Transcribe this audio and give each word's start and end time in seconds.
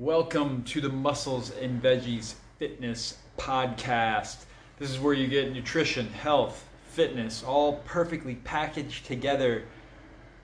Welcome 0.00 0.62
to 0.62 0.80
the 0.80 0.88
Muscles 0.88 1.52
and 1.60 1.82
Veggies 1.82 2.32
Fitness 2.58 3.18
Podcast. 3.36 4.46
This 4.78 4.88
is 4.88 4.98
where 4.98 5.12
you 5.12 5.28
get 5.28 5.52
nutrition, 5.52 6.08
health, 6.08 6.66
fitness, 6.86 7.44
all 7.44 7.80
perfectly 7.84 8.36
packaged 8.36 9.04
together 9.04 9.64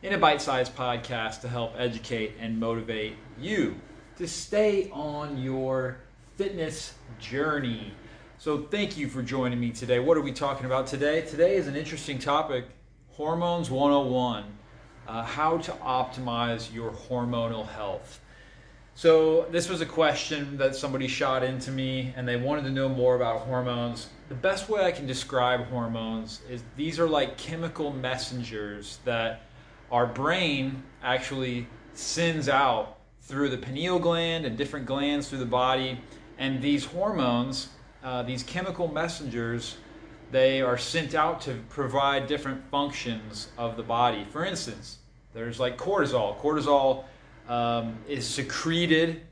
in 0.03 0.13
a 0.13 0.19
bite 0.19 0.43
sized 0.43 0.77
podcast 0.77 1.41
to 1.41 1.49
help 1.49 1.73
educate 1.79 2.35
and 2.39 2.61
motivate 2.61 3.15
you 3.41 3.81
to 4.19 4.29
stay 4.29 4.91
on 4.93 5.39
your 5.39 6.01
fitness 6.37 6.93
journey. 7.19 7.95
So, 8.37 8.59
thank 8.65 8.99
you 8.99 9.09
for 9.09 9.23
joining 9.23 9.59
me 9.59 9.71
today. 9.71 10.01
What 10.01 10.19
are 10.19 10.23
we 10.23 10.33
talking 10.33 10.67
about 10.67 10.87
today? 10.87 11.23
Today 11.23 11.57
is 11.57 11.67
an 11.67 11.77
interesting 11.77 12.19
topic 12.19 12.67
Hormones 13.13 13.71
101 13.71 14.45
uh, 15.09 15.23
How 15.23 15.57
to 15.57 15.73
Optimize 15.73 16.75
Your 16.75 16.91
Hormonal 16.91 17.67
Health. 17.67 18.21
So, 18.99 19.43
this 19.51 19.69
was 19.69 19.83
a 19.83 19.87
question 19.87 20.57
that 20.57 20.75
somebody 20.75 21.07
shot 21.07 21.43
into 21.45 21.71
me, 21.71 22.15
and 22.17 22.27
they 22.27 22.37
wanted 22.37 22.63
to 22.63 22.71
know 22.71 22.89
more 22.89 23.15
about 23.15 23.41
hormones. 23.43 24.09
The 24.31 24.35
best 24.35 24.71
way 24.71 24.87
I 24.87 24.91
can 24.91 25.07
describe 25.07 25.67
hormones 25.67 26.41
is 26.49 26.65
these 26.77 26.99
are 26.99 27.07
like 27.07 27.37
chemical 27.37 27.93
messengers 27.93 28.99
that 29.05 29.43
our 29.93 30.07
brain 30.07 30.83
actually 31.03 31.67
sends 31.93 32.49
out 32.49 32.97
through 33.21 33.51
the 33.51 33.59
pineal 33.59 33.99
gland 33.99 34.47
and 34.47 34.57
different 34.57 34.87
glands 34.87 35.29
through 35.29 35.41
the 35.41 35.45
body. 35.45 36.01
And 36.39 36.63
these 36.63 36.87
hormones, 36.87 37.69
uh, 38.03 38.23
these 38.23 38.43
chemical 38.43 38.89
messengers, 38.89 39.77
they 40.31 40.63
are 40.63 40.79
sent 40.79 41.15
out 41.15 41.43
to 41.43 41.63
provide 41.69 42.29
different 42.29 42.65
functions 42.71 43.49
of 43.59 43.77
the 43.77 43.83
body. 43.83 44.27
For 44.31 44.43
instance, 44.43 45.01
there's 45.35 45.61
like 45.61 45.77
cortisol. 45.77 46.41
Cortisol 46.41 47.05
um, 47.49 47.97
is 48.09 48.27
secreted, 48.27 49.23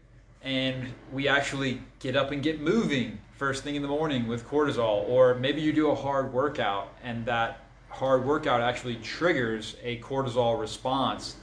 and 0.43 0.89
we 1.13 1.29
actually 1.29 1.81
get 1.99 2.17
up 2.17 2.31
and 2.31 2.43
get 2.43 2.61
moving 2.61 3.19
first 3.37 3.65
thing 3.65 3.75
in 3.75 3.83
the 3.83 3.89
morning 3.89 4.27
with 4.29 4.47
cortisol. 4.47 5.09
Or 5.09 5.35
maybe 5.35 5.61
you 5.61 5.73
do 5.73 5.91
a 5.91 5.95
hard 5.95 6.33
workout, 6.33 6.93
and 7.03 7.25
that 7.27 7.65
hard 7.89 8.25
workout 8.25 8.61
actually 8.61 8.97
triggers 8.97 9.77
a 9.83 9.99
cortisol 10.01 10.61
response 10.61 11.37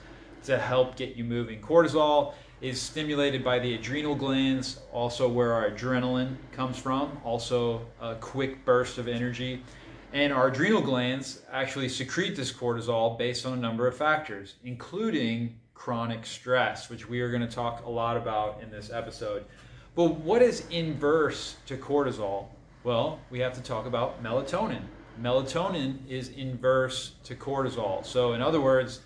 to 0.44 0.58
help 0.58 0.96
get 0.96 1.16
you 1.16 1.24
moving. 1.24 1.62
Cortisol 1.62 2.34
is 2.62 2.80
stimulated 2.80 3.44
by 3.44 3.58
the 3.60 3.74
adrenal 3.74 4.16
glands, 4.16 4.80
also 4.92 5.28
where 5.28 5.54
our 5.54 5.72
adrenaline 5.72 6.36
comes 6.52 6.78
from, 6.78 7.20
also 7.24 7.86
a 8.00 8.16
quick 8.16 8.64
burst 8.66 8.98
of 8.98 9.08
energy. 9.08 9.64
And 10.14 10.32
our 10.34 10.50
adrenal 10.50 10.82
glands 10.82 11.42
actually 11.52 11.90
secrete 11.90 12.36
this 12.36 12.52
cortisol 12.52 13.18
based 13.18 13.46
on 13.46 13.54
a 13.54 13.62
number 13.62 13.88
of 13.88 13.96
factors, 13.96 14.56
including 14.64 15.56
chronic 15.82 16.28
stress, 16.28 16.92
which 16.92 17.10
we 17.10 17.22
are 17.22 17.32
going 17.32 17.42
to 17.42 17.48
talk 17.48 17.84
a 17.88 17.90
lot 17.90 18.16
about 18.16 18.62
in 18.62 18.70
this 18.70 18.92
episode. 18.92 19.44
But 19.96 20.12
what 20.12 20.44
is 20.44 20.64
inverse 20.70 21.56
to 21.66 21.76
cortisol? 21.76 22.46
Well, 22.84 23.20
we 23.32 23.40
have 23.40 23.54
to 23.54 23.62
talk 23.62 23.88
about 23.88 24.22
melatonin. 24.22 24.84
Melatonin 25.20 25.98
is 26.08 26.30
inverse 26.30 27.14
to 27.24 27.34
cortisol. 27.34 28.06
So, 28.06 28.34
in 28.34 28.44
other 28.44 28.62
words, 28.62 29.02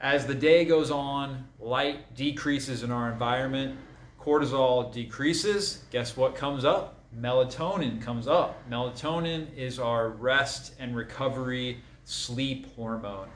as 0.00 0.24
the 0.24 0.36
day 0.36 0.64
goes 0.64 0.92
on, 0.92 1.48
light 1.58 2.14
decreases 2.14 2.84
in 2.84 2.92
our 2.92 3.10
environment, 3.10 3.76
cortisol 4.20 4.92
decreases. 4.92 5.82
Guess 5.90 6.16
what 6.16 6.36
comes 6.36 6.64
up? 6.64 7.00
Melatonin 7.20 8.00
comes 8.00 8.28
up. 8.28 8.62
Melatonin 8.70 9.52
is 9.56 9.80
our 9.80 10.10
rest 10.10 10.76
and 10.78 10.94
recovery 10.94 11.82
sleep 12.04 12.72
hormone. 12.76 13.26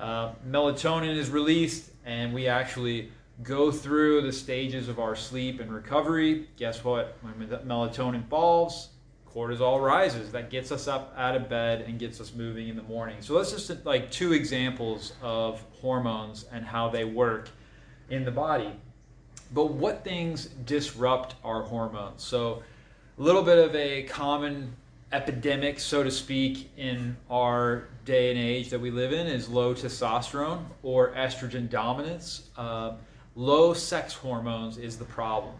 Uh, 0.00 0.32
melatonin 0.48 1.14
is 1.14 1.28
released 1.28 1.91
and 2.04 2.32
we 2.32 2.48
actually 2.48 3.10
go 3.42 3.70
through 3.70 4.22
the 4.22 4.32
stages 4.32 4.88
of 4.88 4.98
our 4.98 5.16
sleep 5.16 5.60
and 5.60 5.72
recovery. 5.72 6.48
Guess 6.56 6.84
what? 6.84 7.16
When 7.22 7.48
melatonin 7.66 8.28
falls, 8.28 8.90
cortisol 9.32 9.84
rises. 9.84 10.32
That 10.32 10.50
gets 10.50 10.70
us 10.70 10.86
up 10.86 11.14
out 11.16 11.34
of 11.34 11.48
bed 11.48 11.82
and 11.82 11.98
gets 11.98 12.20
us 12.20 12.34
moving 12.34 12.68
in 12.68 12.76
the 12.76 12.82
morning. 12.82 13.16
So 13.20 13.34
let's 13.34 13.50
just 13.50 13.84
like 13.84 14.10
two 14.10 14.32
examples 14.32 15.12
of 15.22 15.64
hormones 15.80 16.44
and 16.52 16.64
how 16.64 16.88
they 16.88 17.04
work 17.04 17.48
in 18.10 18.24
the 18.24 18.30
body. 18.30 18.70
But 19.52 19.72
what 19.72 20.04
things 20.04 20.46
disrupt 20.46 21.34
our 21.44 21.62
hormones? 21.62 22.22
So 22.22 22.62
a 23.18 23.22
little 23.22 23.42
bit 23.42 23.58
of 23.58 23.74
a 23.74 24.04
common 24.04 24.74
epidemic, 25.12 25.78
so 25.78 26.02
to 26.02 26.10
speak, 26.10 26.70
in 26.76 27.16
our 27.30 27.88
day 28.04 28.30
and 28.30 28.38
age 28.38 28.70
that 28.70 28.80
we 28.80 28.90
live 28.90 29.12
in 29.12 29.26
is 29.26 29.48
low 29.48 29.74
testosterone 29.74 30.64
or 30.82 31.12
estrogen 31.12 31.68
dominance. 31.68 32.48
Uh, 32.56 32.92
low 33.34 33.72
sex 33.72 34.14
hormones 34.14 34.78
is 34.78 34.96
the 34.96 35.04
problem. 35.04 35.54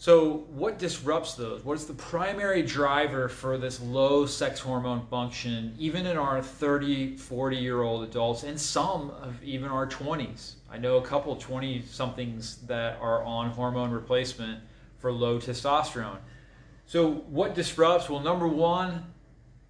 So, 0.00 0.44
what 0.50 0.78
disrupts 0.78 1.34
those? 1.34 1.64
What 1.64 1.76
is 1.76 1.86
the 1.86 1.94
primary 1.94 2.62
driver 2.62 3.28
for 3.28 3.58
this 3.58 3.80
low 3.80 4.26
sex 4.26 4.60
hormone 4.60 5.04
function, 5.06 5.74
even 5.76 6.06
in 6.06 6.16
our 6.16 6.40
30, 6.40 7.16
40 7.16 7.56
year 7.56 7.82
old 7.82 8.04
adults, 8.04 8.44
and 8.44 8.60
some 8.60 9.10
of 9.10 9.42
even 9.42 9.70
our 9.70 9.88
20s? 9.88 10.52
I 10.70 10.78
know 10.78 10.98
a 10.98 11.02
couple 11.02 11.34
20 11.34 11.82
somethings 11.82 12.58
that 12.68 12.96
are 13.00 13.24
on 13.24 13.50
hormone 13.50 13.90
replacement 13.90 14.60
for 14.98 15.10
low 15.10 15.40
testosterone. 15.40 16.18
So, 16.88 17.10
what 17.28 17.54
disrupts? 17.54 18.08
Well, 18.08 18.20
number 18.20 18.48
one 18.48 19.04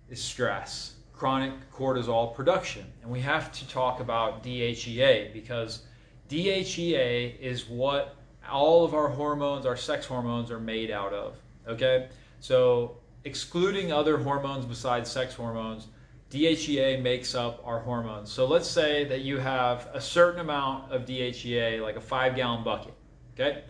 is 0.08 0.22
stress, 0.22 0.94
chronic 1.12 1.52
cortisol 1.72 2.32
production. 2.32 2.86
And 3.02 3.10
we 3.10 3.18
have 3.18 3.50
to 3.50 3.66
talk 3.66 3.98
about 3.98 4.44
DHEA 4.44 5.32
because 5.32 5.82
DHEA 6.28 7.36
is 7.40 7.68
what 7.68 8.14
all 8.48 8.84
of 8.84 8.94
our 8.94 9.08
hormones, 9.08 9.66
our 9.66 9.76
sex 9.76 10.06
hormones, 10.06 10.52
are 10.52 10.60
made 10.60 10.92
out 10.92 11.12
of. 11.12 11.36
Okay? 11.66 12.08
So, 12.38 12.98
excluding 13.24 13.92
other 13.92 14.16
hormones 14.18 14.64
besides 14.64 15.10
sex 15.10 15.34
hormones, 15.34 15.88
DHEA 16.30 17.02
makes 17.02 17.34
up 17.34 17.60
our 17.64 17.80
hormones. 17.80 18.30
So, 18.30 18.46
let's 18.46 18.68
say 18.68 19.02
that 19.06 19.22
you 19.22 19.38
have 19.38 19.88
a 19.92 20.00
certain 20.00 20.38
amount 20.38 20.92
of 20.92 21.04
DHEA, 21.04 21.82
like 21.82 21.96
a 21.96 22.00
five 22.00 22.36
gallon 22.36 22.62
bucket. 22.62 22.94
Okay? 23.34 23.64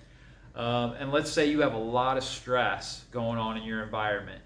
Um, 0.58 0.94
and 0.98 1.12
let's 1.12 1.30
say 1.30 1.46
you 1.46 1.60
have 1.60 1.74
a 1.74 1.78
lot 1.78 2.18
of 2.18 2.24
stress 2.24 3.04
going 3.12 3.38
on 3.38 3.56
in 3.56 3.62
your 3.62 3.84
environment. 3.84 4.42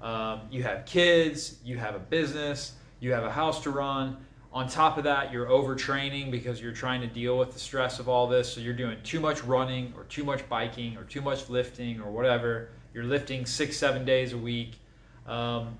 Um, 0.00 0.42
you 0.48 0.62
have 0.62 0.86
kids, 0.86 1.56
you 1.64 1.76
have 1.76 1.96
a 1.96 1.98
business, 1.98 2.74
you 3.00 3.12
have 3.12 3.24
a 3.24 3.32
house 3.32 3.62
to 3.64 3.70
run. 3.70 4.16
On 4.52 4.68
top 4.68 4.96
of 4.96 5.04
that, 5.04 5.32
you're 5.32 5.46
overtraining 5.46 6.30
because 6.30 6.62
you're 6.62 6.72
trying 6.72 7.00
to 7.00 7.08
deal 7.08 7.36
with 7.36 7.52
the 7.52 7.58
stress 7.58 7.98
of 7.98 8.08
all 8.08 8.28
this. 8.28 8.50
So 8.52 8.60
you're 8.60 8.74
doing 8.74 8.96
too 9.02 9.18
much 9.18 9.42
running 9.42 9.92
or 9.96 10.04
too 10.04 10.22
much 10.22 10.48
biking 10.48 10.96
or 10.96 11.02
too 11.02 11.20
much 11.20 11.50
lifting 11.50 12.00
or 12.00 12.12
whatever. 12.12 12.70
You're 12.94 13.04
lifting 13.04 13.44
six, 13.44 13.76
seven 13.76 14.04
days 14.04 14.32
a 14.34 14.38
week. 14.38 14.80
Um, 15.26 15.76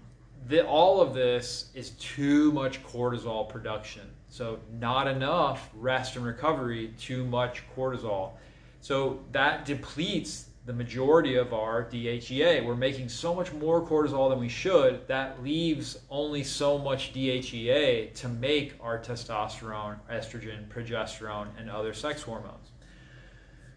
the, 0.49 0.67
all 0.67 1.01
of 1.01 1.15
this 1.15 1.71
is 1.75 1.91
too 1.91 2.51
much 2.53 2.85
cortisol 2.85 3.49
production. 3.49 4.03
So, 4.29 4.59
not 4.79 5.07
enough 5.07 5.71
rest 5.75 6.17
and 6.17 6.27
recovery, 6.27 6.93
too 6.99 7.25
much 7.25 7.63
cortisol. 7.75 8.33
So 8.81 9.21
that 9.33 9.65
depletes 9.65 10.47
the 10.67 10.73
majority 10.73 11.37
of 11.37 11.55
our 11.55 11.85
DHEA. 11.85 12.65
We're 12.65 12.75
making 12.75 13.09
so 13.09 13.33
much 13.35 13.53
more 13.53 13.87
cortisol 13.87 14.29
than 14.31 14.41
we 14.41 14.49
should. 14.49 15.07
That 15.07 15.43
leaves 15.43 16.01
only 16.11 16.43
so 16.43 16.77
much 16.77 17.13
DHEA 17.13 18.13
to 18.15 18.29
make 18.29 18.75
our 18.81 18.99
testosterone, 18.99 19.99
estrogen, 20.11 20.67
progesterone, 20.69 21.47
and 21.57 21.71
other 21.71 21.95
sex 21.95 22.23
hormones. 22.23 22.73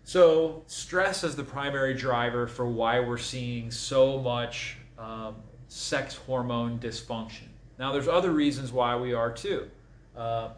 So, 0.04 0.64
stress 0.66 1.24
is 1.24 1.36
the 1.36 1.44
primary 1.44 1.94
driver 1.94 2.48
for 2.48 2.68
why 2.68 3.00
we're 3.00 3.20
seeing 3.20 3.70
so 3.70 4.20
much 4.20 4.78
um, 4.98 5.36
sex 5.68 6.16
hormone 6.16 6.80
dysfunction. 6.80 7.50
Now, 7.78 7.92
there's 7.92 8.08
other 8.08 8.32
reasons 8.32 8.72
why 8.72 8.96
we 8.96 9.14
are 9.14 9.32
too. 9.32 9.70
Uh, 10.18 10.50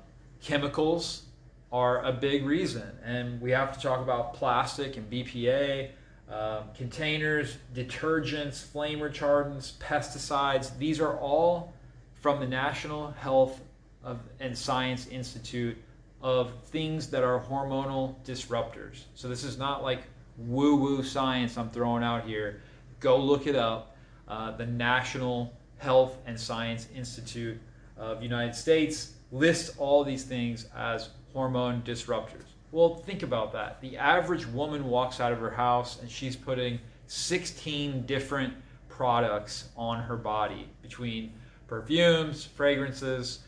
chemicals 0.42 1.24
are 1.72 2.04
a 2.04 2.12
big 2.12 2.46
reason. 2.46 2.90
And 3.04 3.40
we 3.42 3.52
have 3.52 3.74
to 3.74 3.80
talk 3.80 4.02
about 4.02 4.34
plastic 4.34 4.98
and 4.98 5.10
BPA, 5.10 5.90
uh, 6.30 6.64
containers, 6.76 7.58
detergents, 7.74 8.64
flame 8.64 9.00
retardants, 9.00 9.74
pesticides. 9.78 10.78
These 10.78 11.00
are 11.00 11.18
all 11.18 11.74
from 12.22 12.40
the 12.40 12.48
National 12.48 13.12
Health 13.12 13.62
of, 14.04 14.20
and 14.40 14.58
Science 14.58 15.08
Institute 15.08 15.78
of 16.22 16.52
things 16.66 17.08
that 17.08 17.24
are 17.24 17.40
hormonal 17.40 18.16
disruptors. 18.26 19.04
So 19.16 19.28
this 19.28 19.44
is 19.44 19.58
not 19.58 19.84
like 19.84 20.04
woo 20.38 20.76
woo 20.76 21.04
science 21.04 21.58
I'm 21.58 21.70
throwing 21.70 22.04
out 22.04 22.26
here. 22.26 22.62
Go 23.00 23.18
look 23.18 23.48
it 23.48 23.56
up. 23.56 23.96
Uh, 24.28 24.52
the 24.52 24.66
National 24.66 25.52
Health 25.78 26.18
and 26.26 26.40
Science 26.40 26.88
Institute 26.96 27.60
of 27.98 28.22
United 28.22 28.56
States 28.56 29.14
lists 29.32 29.76
all 29.78 30.04
these 30.04 30.24
things 30.24 30.68
as 30.76 31.10
hormone 31.34 31.82
disruptors. 31.84 32.46
Well, 32.72 32.96
think 32.96 33.24
about 33.24 33.52
that. 33.54 33.82
The 33.82 33.98
average 33.98 34.46
woman 34.48 34.86
walks 34.86 35.20
out 35.20 35.32
of 35.32 35.40
her 35.40 35.52
house 35.52 36.00
and 36.02 36.10
she's 36.10 36.36
putting 36.36 36.80
16 37.08 38.06
different 38.06 38.54
products 38.88 39.70
on 39.76 40.02
her 40.02 40.16
body 40.16 40.70
between 40.82 41.34
perfumes, 41.68 42.46
fragrances, 42.46 43.40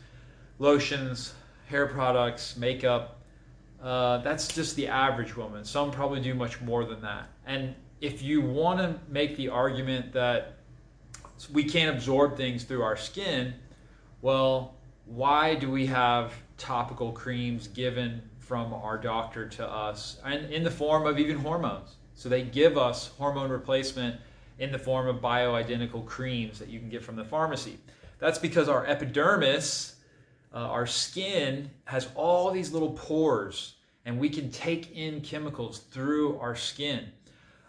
lotions, 0.58 1.34
hair 1.68 1.86
products, 1.86 2.56
makeup, 2.56 3.20
Uh, 3.82 4.16
that's 4.22 4.48
just 4.48 4.76
the 4.76 4.88
average 4.88 5.36
woman. 5.36 5.62
Some 5.62 5.90
probably 5.90 6.18
do 6.18 6.34
much 6.34 6.58
more 6.62 6.86
than 6.86 7.02
that. 7.02 7.28
And 7.44 7.74
if 8.00 8.22
you 8.22 8.40
want 8.40 8.78
to 8.78 8.98
make 9.12 9.36
the 9.36 9.50
argument 9.50 10.10
that 10.14 10.54
we 11.52 11.64
can't 11.64 11.94
absorb 11.94 12.34
things 12.34 12.64
through 12.64 12.82
our 12.82 12.96
skin, 12.96 13.52
well, 14.22 14.76
why 15.04 15.54
do 15.54 15.70
we 15.70 15.84
have 15.86 16.32
topical 16.56 17.12
creams 17.12 17.68
given 17.68 18.22
from 18.38 18.72
our 18.74 18.98
doctor 18.98 19.48
to 19.48 19.66
us 19.66 20.18
and 20.24 20.52
in 20.52 20.62
the 20.62 20.70
form 20.70 21.06
of 21.06 21.18
even 21.18 21.38
hormones? 21.38 21.96
So 22.14 22.28
they 22.28 22.42
give 22.42 22.78
us 22.78 23.08
hormone 23.18 23.50
replacement 23.50 24.20
in 24.58 24.70
the 24.70 24.78
form 24.78 25.08
of 25.08 25.16
bioidentical 25.16 26.04
creams 26.06 26.58
that 26.58 26.68
you 26.68 26.78
can 26.78 26.88
get 26.88 27.02
from 27.02 27.16
the 27.16 27.24
pharmacy. 27.24 27.78
That's 28.18 28.38
because 28.38 28.68
our 28.68 28.86
epidermis, 28.86 29.96
uh, 30.52 30.58
our 30.58 30.86
skin, 30.86 31.70
has 31.86 32.08
all 32.14 32.50
these 32.50 32.72
little 32.72 32.92
pores, 32.92 33.74
and 34.04 34.18
we 34.18 34.28
can 34.28 34.50
take 34.50 34.96
in 34.96 35.20
chemicals 35.20 35.80
through 35.80 36.38
our 36.38 36.54
skin. 36.54 37.06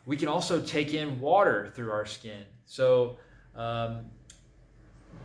We 0.05 0.15
can 0.15 0.27
also 0.27 0.61
take 0.61 0.93
in 0.93 1.19
water 1.19 1.71
through 1.75 1.91
our 1.91 2.05
skin. 2.05 2.43
So 2.65 3.17
um, 3.55 4.05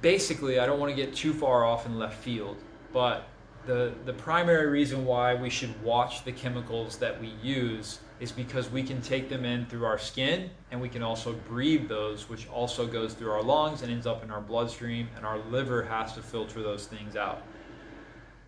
basically, 0.00 0.58
I 0.58 0.66
don't 0.66 0.80
want 0.80 0.90
to 0.90 0.96
get 0.96 1.14
too 1.14 1.34
far 1.34 1.64
off 1.64 1.84
in 1.84 1.98
left 1.98 2.16
field, 2.22 2.56
but 2.92 3.28
the, 3.66 3.92
the 4.04 4.12
primary 4.12 4.66
reason 4.66 5.04
why 5.04 5.34
we 5.34 5.50
should 5.50 5.80
watch 5.82 6.24
the 6.24 6.32
chemicals 6.32 6.96
that 6.98 7.20
we 7.20 7.28
use 7.42 8.00
is 8.18 8.32
because 8.32 8.70
we 8.70 8.82
can 8.82 9.00
take 9.00 9.28
them 9.28 9.44
in 9.44 9.66
through 9.66 9.84
our 9.84 9.98
skin 9.98 10.50
and 10.70 10.80
we 10.80 10.88
can 10.88 11.02
also 11.02 11.32
breathe 11.32 11.88
those, 11.88 12.28
which 12.28 12.48
also 12.48 12.86
goes 12.86 13.14
through 13.14 13.30
our 13.30 13.42
lungs 13.42 13.82
and 13.82 13.90
ends 13.90 14.06
up 14.06 14.22
in 14.22 14.30
our 14.30 14.40
bloodstream, 14.40 15.08
and 15.16 15.24
our 15.24 15.38
liver 15.50 15.82
has 15.82 16.12
to 16.14 16.22
filter 16.22 16.62
those 16.62 16.86
things 16.86 17.16
out. 17.16 17.42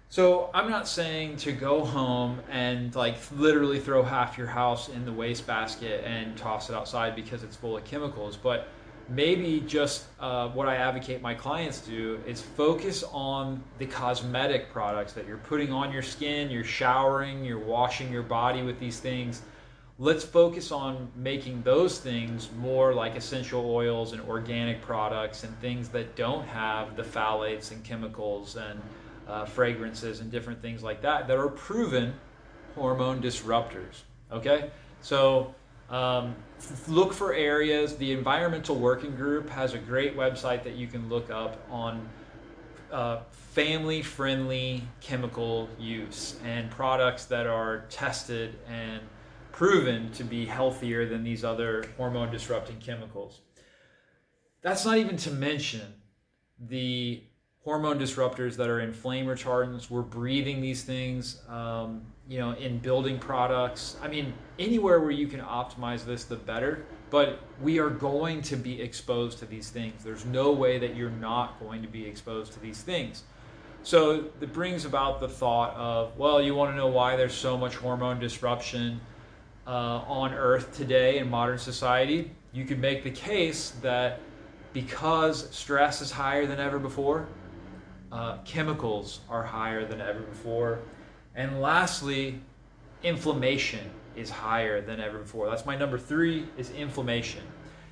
So 0.09 0.50
I'm 0.53 0.69
not 0.69 0.87
saying 0.87 1.38
to 1.38 1.53
go 1.53 1.85
home 1.85 2.41
and 2.50 2.94
like 2.94 3.17
literally 3.35 3.81
throw 3.81 4.03
half 4.03 4.37
your 4.37 4.47
house 4.47 4.91
in 4.91 5.06
the 5.06 5.12
wastebasket 5.12 6.05
and 6.05 6.37
toss 6.37 6.69
it 6.69 6.76
outside 6.76 7.17
because 7.17 7.43
it's 7.43 7.56
full 7.56 7.79
of 7.79 7.85
chemicals, 7.85 8.37
but 8.37 8.69
maybe 9.09 9.61
just 9.61 10.05
uh, 10.21 10.49
what 10.49 10.69
I 10.69 10.77
advocate 10.77 11.21
my 11.21 11.35
clients 11.35 11.81
do 11.81 12.21
is 12.27 12.41
focus 12.41 13.05
on 13.13 13.63
the 13.79 13.87
cosmetic 13.87 14.73
products 14.73 15.13
that 15.15 15.27
you're 15.27 15.39
putting 15.39 15.73
on 15.73 15.93
your 15.93 16.03
skin, 16.03 16.51
you're 16.51 16.65
showering, 16.65 17.45
you're 17.45 17.59
washing 17.59 18.13
your 18.13 18.23
body 18.23 18.63
with 18.63 18.79
these 18.79 19.01
things 19.01 19.43
let's 20.03 20.25
focus 20.25 20.73
on 20.73 21.09
making 21.15 21.63
those 21.63 22.01
things 22.01 22.51
more 22.59 22.93
like 22.93 23.15
essential 23.15 23.71
oils 23.71 24.13
and 24.13 24.21
organic 24.23 24.83
products 24.83 25.45
and 25.45 25.57
things 25.61 25.89
that 25.89 26.17
don't 26.17 26.45
have 26.47 26.97
the 26.97 27.03
phthalates 27.05 27.71
and 27.71 27.85
chemicals 27.85 28.57
and 28.57 28.81
uh, 29.29 29.45
fragrances 29.45 30.19
and 30.19 30.31
different 30.33 30.61
things 30.61 30.83
like 30.83 31.03
that 31.03 31.29
that 31.29 31.39
are 31.39 31.49
proven 31.49 32.13
hormone 32.75 33.23
disruptors. 33.23 34.03
Okay, 34.33 34.71
so 35.03 35.55
um, 35.93 36.35
look 36.89 37.12
for 37.12 37.33
areas. 37.35 37.97
The 37.97 38.12
Environmental 38.12 38.77
Working 38.77 39.15
Group 39.15 39.49
has 39.50 39.75
a 39.75 39.79
great 39.79 40.17
website 40.17 40.65
that 40.65 40.75
you 40.75 40.89
can 40.89 41.09
look 41.09 41.31
up 41.31 41.65
on 41.71 42.09
uh, 42.91 43.21
family 43.31 44.03
friendly 44.03 44.83
chemical 45.00 45.69
use 45.79 46.37
and 46.44 46.71
products 46.71 47.27
that 47.27 47.47
are 47.47 47.85
tested 47.91 48.59
and 48.69 49.00
proven 49.53 50.11
to 50.12 50.25
be 50.25 50.47
healthier 50.47 51.06
than 51.06 51.23
these 51.23 51.44
other 51.44 51.85
hormone 51.97 52.31
disrupting 52.31 52.79
chemicals. 52.79 53.41
That's 54.62 54.85
not 54.85 54.99
even 54.99 55.17
to 55.19 55.31
mention 55.31 55.94
the 56.59 57.23
hormone 57.65 57.99
disruptors 57.99 58.56
that 58.56 58.69
are 58.69 58.81
in 58.81 58.93
flame 58.93 59.27
retardants. 59.27 59.91
We're 59.91 60.03
breathing 60.03 60.61
these 60.61 60.85
things, 60.85 61.43
um, 61.49 62.03
you 62.29 62.39
know, 62.39 62.53
in 62.53 62.79
building 62.79 63.19
products. 63.19 63.97
I 64.03 64.09
mean, 64.09 64.33
anywhere 64.59 65.01
where 65.01 65.11
you 65.11 65.27
can 65.27 65.41
optimize 65.41 66.05
this, 66.05 66.25
the 66.25 66.37
better. 66.37 66.85
But 67.11 67.41
we 67.61 67.79
are 67.79 67.91
going 67.91 68.41
to 68.43 68.57
be 68.57 68.81
exposed 68.81 69.39
to 69.41 69.47
these 69.47 69.69
things. 69.69 70.03
There's 70.03 70.25
no 70.25 70.53
way 70.53 70.79
that 70.79 70.97
you're 70.97 71.11
not 71.11 71.61
going 71.61 71.83
to 71.83 71.89
be 71.89 72.07
exposed 72.07 72.53
to 72.55 72.61
these 72.61 72.81
things. 72.81 73.25
So 73.83 74.31
it 74.41 74.53
brings 74.53 74.85
about 74.85 75.21
the 75.21 75.29
thought 75.29 75.75
of, 75.75 76.17
well, 76.17 76.41
you 76.41 76.55
want 76.55 76.71
to 76.73 76.77
know 76.77 76.87
why 76.87 77.17
there's 77.17 77.35
so 77.35 77.59
much 77.59 77.75
hormone 77.75 78.19
disruption 78.19 79.01
uh, 79.67 79.71
on 80.07 80.33
Earth 80.33 80.77
today 80.77 81.19
in 81.19 81.31
modern 81.31 81.59
society, 81.59 82.31
you 82.53 82.65
could 82.65 82.81
make 82.81 83.05
the 83.05 83.11
case 83.11 83.71
that 83.83 84.21
because 84.73 85.51
stress 85.55 86.01
is 86.01 86.11
higher 86.11 86.47
than 86.47 86.59
ever 86.59 86.79
before, 86.79 87.27
uh, 88.11 88.39
chemicals 88.45 89.21
are 89.29 89.43
higher 89.43 89.87
than 89.87 90.01
ever 90.01 90.21
before, 90.21 90.81
and 91.34 91.61
lastly, 91.61 92.40
inflammation 93.02 93.90
is 94.17 94.31
higher 94.31 94.81
than 94.81 95.00
ever 95.00 95.19
before. 95.19 95.49
That's 95.49 95.67
my 95.67 95.76
number 95.76 95.99
three 95.99 96.46
is 96.56 96.70
inflammation. 96.70 97.43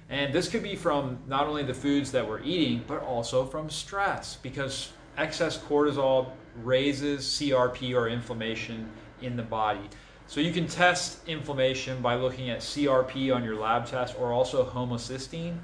And 0.08 0.32
this 0.32 0.48
could 0.48 0.62
be 0.62 0.76
from 0.76 1.18
not 1.26 1.46
only 1.46 1.62
the 1.62 1.74
foods 1.74 2.10
that 2.12 2.28
we're 2.28 2.42
eating, 2.42 2.84
but 2.86 3.02
also 3.02 3.44
from 3.44 3.70
stress 3.70 4.36
because 4.36 4.92
excess 5.16 5.56
cortisol 5.56 6.30
raises 6.62 7.24
CRP 7.24 7.94
or 7.94 8.08
inflammation 8.08 8.90
in 9.22 9.36
the 9.36 9.42
body. 9.42 9.88
So 10.26 10.40
you 10.40 10.52
can 10.52 10.66
test 10.66 11.26
inflammation 11.28 12.02
by 12.02 12.16
looking 12.16 12.50
at 12.50 12.60
CRP 12.60 13.34
on 13.34 13.42
your 13.44 13.56
lab 13.56 13.86
test 13.86 14.16
or 14.18 14.32
also 14.32 14.64
homocysteine. 14.64 15.58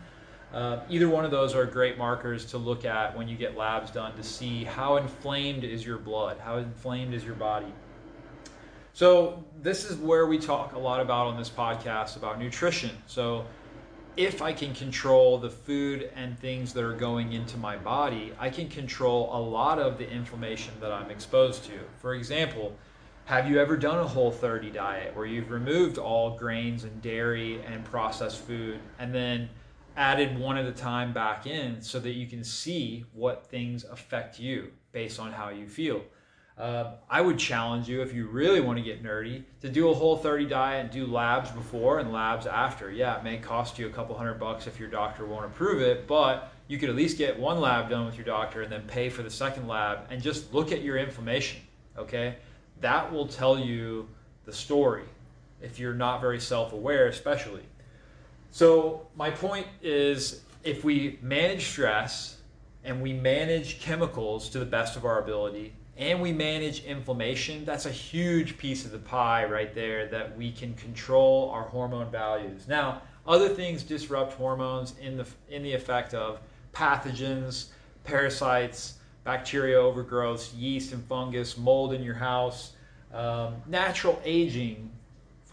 Uh, 0.57 0.81
either 0.89 1.07
one 1.07 1.23
of 1.23 1.31
those 1.31 1.55
are 1.55 1.67
great 1.67 1.99
markers 1.99 2.47
to 2.47 2.57
look 2.57 2.87
at 2.87 3.15
when 3.15 3.29
you 3.29 3.37
get 3.37 3.59
labs 3.59 3.91
done 3.91 4.17
to 4.17 4.23
see 4.23 4.65
how 4.65 4.97
inflamed 4.97 5.65
is 5.65 5.85
your 5.85 5.99
blood, 5.99 6.39
how 6.43 6.57
inflamed 6.57 7.13
is 7.13 7.23
your 7.23 7.35
body. 7.35 7.71
So 8.95 9.45
this 9.61 9.85
is 9.85 9.99
where 9.99 10.27
we 10.27 10.39
talk 10.39 10.73
a 10.73 10.79
lot 10.79 11.03
about 11.03 11.27
on 11.27 11.37
this 11.37 11.51
podcast 11.51 12.17
about 12.17 12.39
nutrition. 12.39 12.89
So 13.07 13.45
if 14.17 14.41
I 14.41 14.55
can 14.55 14.73
control 14.73 15.37
the 15.37 15.51
food 15.51 16.11
and 16.17 16.39
things 16.39 16.73
that 16.73 16.83
are 16.83 16.95
going 16.95 17.35
into 17.35 17.59
my 17.59 17.77
body, 17.77 18.33
I 18.39 18.49
can 18.49 18.71
control 18.71 19.29
a 19.35 19.39
lot 19.39 19.79
of 19.79 19.99
the 19.99 20.11
inflammation 20.11 20.73
that 20.81 20.91
I'm 20.91 21.11
exposed 21.11 21.65
to. 21.65 21.79
For 21.99 22.15
example, 22.15 22.75
have 23.27 23.47
you 23.47 23.61
ever 23.61 23.77
done 23.77 23.99
a 23.99 24.09
whole 24.09 24.33
30 24.33 24.71
diet 24.71 25.15
where 25.15 25.27
you've 25.27 25.51
removed 25.51 25.99
all 25.99 26.31
grains 26.31 26.85
and 26.85 27.03
dairy 27.03 27.61
and 27.67 27.85
processed 27.85 28.41
food 28.41 28.81
and 28.99 29.15
then 29.15 29.51
added 29.97 30.39
one 30.39 30.57
at 30.57 30.67
a 30.67 30.73
time 30.73 31.13
back 31.13 31.47
in 31.47 31.81
so 31.81 31.99
that 32.01 32.13
you 32.13 32.27
can 32.27 32.45
see 32.45 33.05
what 33.13 33.47
things 33.47 33.85
affect 33.85 34.39
you 34.39 34.73
based 34.93 35.19
on 35.19 35.33
how 35.33 35.49
you 35.49 35.67
feel? 35.67 36.03
Uh, 36.59 36.93
I 37.11 37.21
would 37.21 37.39
challenge 37.39 37.87
you 37.87 38.01
if 38.01 38.15
you 38.15 38.29
really 38.29 38.61
want 38.61 38.79
to 38.79 38.85
get 38.85 39.03
nerdy 39.03 39.45
to 39.61 39.69
do 39.69 39.91
a 39.91 39.95
whole 39.95 40.17
30 40.17 40.47
diet 40.47 40.81
and 40.81 40.91
do 40.91 41.07
labs 41.07 41.51
before 41.51 41.99
and 41.99 42.13
labs 42.13 42.47
after. 42.47 42.91
Yeah, 42.91 43.19
it 43.19 43.25
may 43.25 43.37
cost 43.37 43.79
you 43.79 43.87
a 43.87 43.91
couple 43.91 44.17
hundred 44.17 44.41
bucks 44.41 44.67
if 44.67 44.81
your 44.81 44.89
doctor 44.89 45.27
won't 45.27 45.45
approve 45.45 45.83
it, 45.83 46.07
but 46.07 46.51
you 46.67 46.79
could 46.79 46.89
at 46.89 46.97
least 46.97 47.19
get 47.19 47.39
one 47.39 47.61
lab 47.61 47.91
done 47.91 48.07
with 48.07 48.17
your 48.17 48.25
doctor 48.25 48.63
and 48.63 48.73
then 48.73 48.83
pay 48.87 49.11
for 49.11 49.23
the 49.23 49.31
second 49.31 49.69
lab 49.69 50.07
and 50.11 50.23
just 50.23 50.53
look 50.55 50.73
at 50.73 50.81
your 50.81 50.97
inflammation. 50.97 51.61
Okay, 51.99 52.37
that 52.81 53.13
will 53.13 53.27
tell 53.27 53.59
you 53.59 54.09
the 54.47 54.53
story 54.53 55.05
if 55.61 55.79
you're 55.79 55.95
not 55.95 56.23
very 56.23 56.41
self 56.41 56.73
aware, 56.73 57.09
especially. 57.09 57.63
So, 58.51 59.07
my 59.17 59.31
point 59.31 59.67
is 59.83 60.43
if 60.65 60.85
we 60.85 61.19
manage 61.23 61.67
stress 61.67 62.39
and 62.85 63.03
we 63.03 63.13
manage 63.13 63.81
chemicals 63.81 64.49
to 64.51 64.59
the 64.59 64.65
best 64.65 64.97
of 64.97 65.05
our 65.05 65.21
ability 65.21 65.75
and 65.97 66.21
we 66.21 66.33
manage 66.33 66.85
inflammation, 66.85 67.65
that's 67.65 67.87
a 67.87 67.91
huge 67.91 68.59
piece 68.59 68.85
of 68.85 68.93
the 68.93 68.99
pie 68.99 69.45
right 69.45 69.75
there 69.75 70.07
that 70.09 70.37
we 70.37 70.53
can 70.53 70.75
control 70.75 71.51
our 71.51 71.63
hormone 71.63 72.11
values. 72.11 72.69
Now, 72.69 73.03
other 73.27 73.49
things 73.49 73.83
disrupt 73.83 74.35
hormones 74.35 74.95
in 75.01 75.17
the 75.17 75.27
in 75.49 75.63
the 75.63 75.73
effect 75.73 76.15
of 76.15 76.41
pathogens, 76.73 77.69
parasites, 78.05 78.95
bacteria 79.25 79.77
overgrowths, 79.77 80.53
yeast 80.57 80.93
and 80.93 81.05
fungus, 81.07 81.57
mold 81.57 81.93
in 81.93 82.03
your 82.03 82.15
house, 82.15 82.73
um, 83.13 83.57
natural 83.67 84.21
aging, 84.25 84.91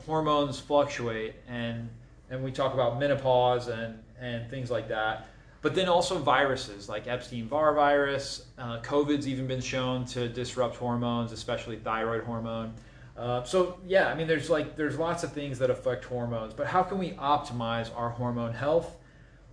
hormones 0.05 0.59
fluctuate, 0.59 1.35
and 1.47 1.89
and 2.33 2.43
we 2.43 2.51
talk 2.51 2.73
about 2.73 2.99
menopause 2.99 3.67
and 3.67 3.99
and 4.19 4.49
things 4.49 4.71
like 4.71 4.87
that. 4.89 5.27
But 5.61 5.75
then 5.75 5.87
also 5.87 6.17
viruses 6.17 6.89
like 6.89 7.07
Epstein-Barr 7.07 7.73
virus, 7.73 8.47
uh, 8.57 8.81
COVID's 8.81 9.27
even 9.27 9.47
been 9.47 9.61
shown 9.61 10.03
to 10.07 10.27
disrupt 10.27 10.75
hormones, 10.75 11.31
especially 11.31 11.77
thyroid 11.77 12.23
hormone. 12.23 12.73
Uh, 13.15 13.43
so 13.43 13.77
yeah, 13.85 14.07
I 14.07 14.15
mean, 14.15 14.27
there's 14.27 14.49
like 14.49 14.75
there's 14.75 14.97
lots 14.97 15.23
of 15.23 15.31
things 15.31 15.59
that 15.59 15.69
affect 15.69 16.05
hormones, 16.05 16.53
but 16.53 16.67
how 16.67 16.83
can 16.83 16.97
we 16.97 17.11
optimize 17.11 17.95
our 17.95 18.09
hormone 18.09 18.53
health? 18.53 18.97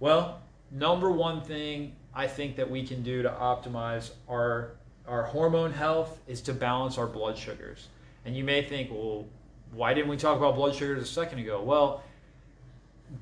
Well, 0.01 0.41
number 0.71 1.11
one 1.11 1.43
thing 1.43 1.95
I 2.15 2.27
think 2.27 2.57
that 2.57 2.69
we 2.69 2.87
can 2.87 3.03
do 3.03 3.23
to 3.23 3.29
optimize 3.29 4.11
our 4.29 4.73
our 5.07 5.25
hormone 5.25 5.73
health 5.73 6.19
is 6.27 6.41
to 6.43 6.55
balance 6.55 6.97
our 6.97 7.07
blood 7.07 7.37
sugars. 7.37 7.89
And 8.25 8.37
you 8.37 8.45
may 8.45 8.63
think, 8.63 8.91
well, 8.91 9.27
why 9.73 9.93
didn't 9.95 10.09
we 10.09 10.17
talk 10.17 10.37
about 10.39 10.55
blood 10.55 10.75
sugars 10.75 11.03
a 11.03 11.07
second 11.07 11.41
ago? 11.41 11.63
Well, 11.63 12.03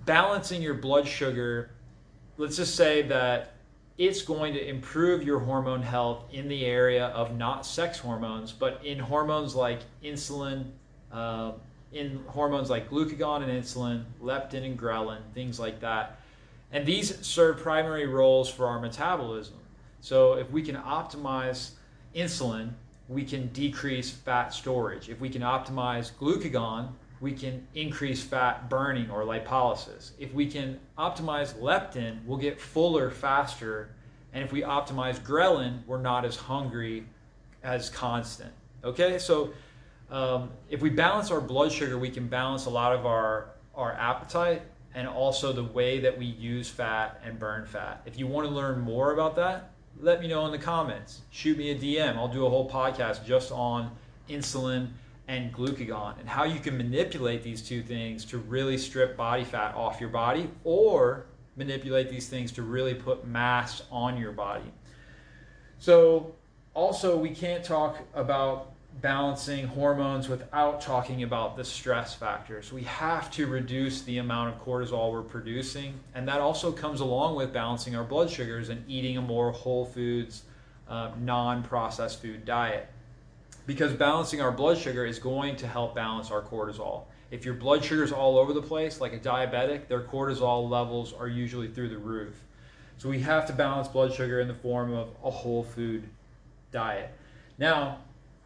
balancing 0.04 0.62
your 0.62 0.74
blood 0.74 1.06
sugar, 1.06 1.70
let's 2.36 2.56
just 2.56 2.76
say 2.76 3.02
that 3.02 3.54
it's 3.96 4.22
going 4.22 4.54
to 4.54 4.68
improve 4.68 5.24
your 5.24 5.40
hormone 5.40 5.82
health 5.82 6.24
in 6.32 6.48
the 6.48 6.64
area 6.64 7.06
of 7.06 7.36
not 7.36 7.66
sex 7.66 7.98
hormones, 7.98 8.52
but 8.52 8.80
in 8.84 8.98
hormones 8.98 9.54
like 9.54 9.80
insulin, 10.04 10.66
uh, 11.12 11.52
in 11.92 12.22
hormones 12.28 12.70
like 12.70 12.88
glucagon 12.88 13.42
and 13.42 13.50
insulin, 13.50 14.04
leptin 14.22 14.64
and 14.64 14.78
ghrelin, 14.78 15.18
things 15.34 15.58
like 15.58 15.80
that. 15.80 16.20
And 16.70 16.86
these 16.86 17.26
serve 17.26 17.58
primary 17.58 18.06
roles 18.06 18.48
for 18.48 18.66
our 18.66 18.78
metabolism. 18.78 19.56
So 20.00 20.34
if 20.34 20.50
we 20.50 20.62
can 20.62 20.76
optimize 20.76 21.70
insulin, 22.14 22.70
we 23.08 23.24
can 23.24 23.48
decrease 23.48 24.10
fat 24.10 24.52
storage. 24.52 25.08
If 25.08 25.18
we 25.18 25.28
can 25.30 25.42
optimize 25.42 26.12
glucagon, 26.12 26.90
we 27.20 27.32
can 27.32 27.66
increase 27.74 28.22
fat 28.22 28.68
burning 28.68 29.10
or 29.10 29.22
lipolysis. 29.22 30.12
If 30.18 30.32
we 30.32 30.46
can 30.46 30.78
optimize 30.96 31.54
leptin, 31.54 32.24
we'll 32.24 32.38
get 32.38 32.60
fuller 32.60 33.10
faster. 33.10 33.90
And 34.32 34.44
if 34.44 34.52
we 34.52 34.62
optimize 34.62 35.18
ghrelin, 35.20 35.84
we're 35.86 36.00
not 36.00 36.24
as 36.24 36.36
hungry 36.36 37.04
as 37.62 37.90
constant. 37.90 38.52
Okay, 38.84 39.18
so 39.18 39.52
um, 40.10 40.50
if 40.70 40.80
we 40.80 40.90
balance 40.90 41.30
our 41.30 41.40
blood 41.40 41.72
sugar, 41.72 41.98
we 41.98 42.10
can 42.10 42.28
balance 42.28 42.66
a 42.66 42.70
lot 42.70 42.94
of 42.94 43.04
our, 43.04 43.50
our 43.74 43.92
appetite 43.94 44.62
and 44.94 45.08
also 45.08 45.52
the 45.52 45.64
way 45.64 46.00
that 46.00 46.16
we 46.16 46.26
use 46.26 46.68
fat 46.68 47.20
and 47.24 47.38
burn 47.38 47.66
fat. 47.66 48.02
If 48.06 48.18
you 48.18 48.26
want 48.26 48.48
to 48.48 48.54
learn 48.54 48.80
more 48.80 49.12
about 49.12 49.36
that, 49.36 49.70
let 50.00 50.20
me 50.20 50.28
know 50.28 50.46
in 50.46 50.52
the 50.52 50.58
comments. 50.58 51.22
Shoot 51.30 51.58
me 51.58 51.70
a 51.70 51.74
DM. 51.74 52.16
I'll 52.16 52.28
do 52.28 52.46
a 52.46 52.50
whole 52.50 52.70
podcast 52.70 53.24
just 53.24 53.50
on 53.50 53.90
insulin 54.28 54.90
and 55.28 55.52
glucagon 55.52 56.18
and 56.18 56.28
how 56.28 56.44
you 56.44 56.58
can 56.58 56.76
manipulate 56.76 57.42
these 57.42 57.62
two 57.62 57.82
things 57.82 58.24
to 58.24 58.38
really 58.38 58.78
strip 58.78 59.16
body 59.16 59.44
fat 59.44 59.74
off 59.74 60.00
your 60.00 60.08
body 60.08 60.50
or 60.64 61.26
manipulate 61.54 62.08
these 62.08 62.28
things 62.28 62.50
to 62.52 62.62
really 62.62 62.94
put 62.94 63.26
mass 63.26 63.82
on 63.92 64.16
your 64.16 64.32
body. 64.32 64.72
So, 65.78 66.34
also, 66.74 67.16
we 67.16 67.30
can't 67.30 67.62
talk 67.62 67.98
about 68.14 68.72
balancing 69.00 69.66
hormones 69.66 70.28
without 70.28 70.80
talking 70.80 71.22
about 71.24 71.56
the 71.56 71.64
stress 71.64 72.14
factors. 72.14 72.72
We 72.72 72.82
have 72.84 73.30
to 73.32 73.46
reduce 73.46 74.02
the 74.02 74.18
amount 74.18 74.54
of 74.54 74.64
cortisol 74.64 75.12
we're 75.12 75.22
producing, 75.22 75.98
and 76.14 76.26
that 76.28 76.40
also 76.40 76.72
comes 76.72 77.00
along 77.00 77.36
with 77.36 77.52
balancing 77.52 77.94
our 77.96 78.04
blood 78.04 78.30
sugars 78.30 78.70
and 78.70 78.82
eating 78.88 79.18
a 79.18 79.22
more 79.22 79.52
whole 79.52 79.84
foods, 79.84 80.44
uh, 80.88 81.10
non 81.18 81.62
processed 81.62 82.22
food 82.22 82.44
diet 82.44 82.88
because 83.68 83.92
balancing 83.92 84.40
our 84.40 84.50
blood 84.50 84.78
sugar 84.78 85.04
is 85.04 85.18
going 85.18 85.54
to 85.54 85.66
help 85.66 85.94
balance 85.94 86.30
our 86.30 86.40
cortisol. 86.40 87.02
If 87.30 87.44
your 87.44 87.52
blood 87.52 87.84
sugar 87.84 88.02
is 88.02 88.12
all 88.12 88.38
over 88.38 88.54
the 88.54 88.62
place, 88.62 88.98
like 88.98 89.12
a 89.12 89.18
diabetic, 89.18 89.88
their 89.88 90.00
cortisol 90.00 90.70
levels 90.70 91.12
are 91.12 91.28
usually 91.28 91.68
through 91.68 91.90
the 91.90 91.98
roof. 91.98 92.42
So 92.96 93.10
we 93.10 93.20
have 93.20 93.46
to 93.46 93.52
balance 93.52 93.86
blood 93.86 94.14
sugar 94.14 94.40
in 94.40 94.48
the 94.48 94.54
form 94.54 94.94
of 94.94 95.10
a 95.22 95.30
whole 95.30 95.62
food 95.62 96.08
diet. 96.72 97.10
Now, 97.58 97.98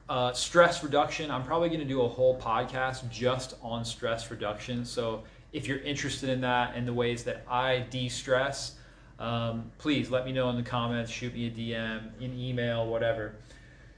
uh, 0.09 0.33
stress 0.33 0.83
reduction, 0.83 1.31
I'm 1.31 1.45
probably 1.45 1.69
going 1.69 1.79
to 1.81 1.87
do 1.87 2.03
a 2.03 2.09
whole 2.09 2.37
podcast 2.37 3.09
just 3.09 3.55
on 3.63 3.85
stress 3.85 4.29
reduction. 4.29 4.85
So 4.85 5.23
if 5.53 5.69
you're 5.69 5.83
interested 5.83 6.31
in 6.31 6.41
that 6.41 6.75
and 6.75 6.87
the 6.87 6.93
ways 6.93 7.23
that 7.23 7.45
I 7.49 7.87
de 7.91 8.09
stress, 8.09 8.75
um, 9.21 9.71
please 9.79 10.11
let 10.11 10.27
me 10.27 10.33
know 10.33 10.51
in 10.51 10.57
the 10.57 10.65
comments, 10.65 11.13
shoot 11.13 11.33
me 11.33 11.47
a 11.47 11.51
DM, 11.53 12.11
an 12.21 12.37
email, 12.37 12.89
whatever. 12.89 13.37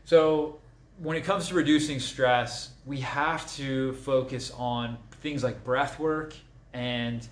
So 0.05 0.59
when 0.99 1.17
it 1.17 1.25
comes 1.25 1.49
to 1.49 1.55
reducing 1.55 1.99
stress, 1.99 2.71
we 2.87 3.01
have 3.01 3.51
to 3.57 3.95
focus 3.95 4.53
on 4.57 4.97
things 5.23 5.43
like 5.43 5.65
breath 5.65 5.99
work 5.99 6.35
and 6.73 7.27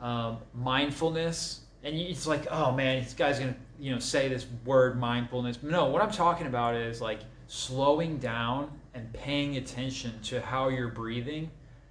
um, 0.00 0.38
mindfulness. 0.54 1.60
And 1.82 1.96
it's 1.96 2.26
like, 2.26 2.46
oh 2.50 2.72
man, 2.72 3.02
this 3.02 3.14
guy's 3.14 3.38
gonna 3.38 3.56
you 3.78 3.92
know 3.92 3.98
say 3.98 4.28
this 4.28 4.46
word 4.64 4.98
mindfulness. 4.98 5.62
No, 5.62 5.86
what 5.86 6.02
I'm 6.02 6.10
talking 6.10 6.46
about 6.46 6.74
is 6.74 7.00
like 7.00 7.20
slowing 7.46 8.18
down 8.18 8.70
and 8.94 9.12
paying 9.12 9.56
attention 9.56 10.20
to 10.22 10.40
how 10.40 10.68
you're 10.68 10.88
breathing 10.88 11.50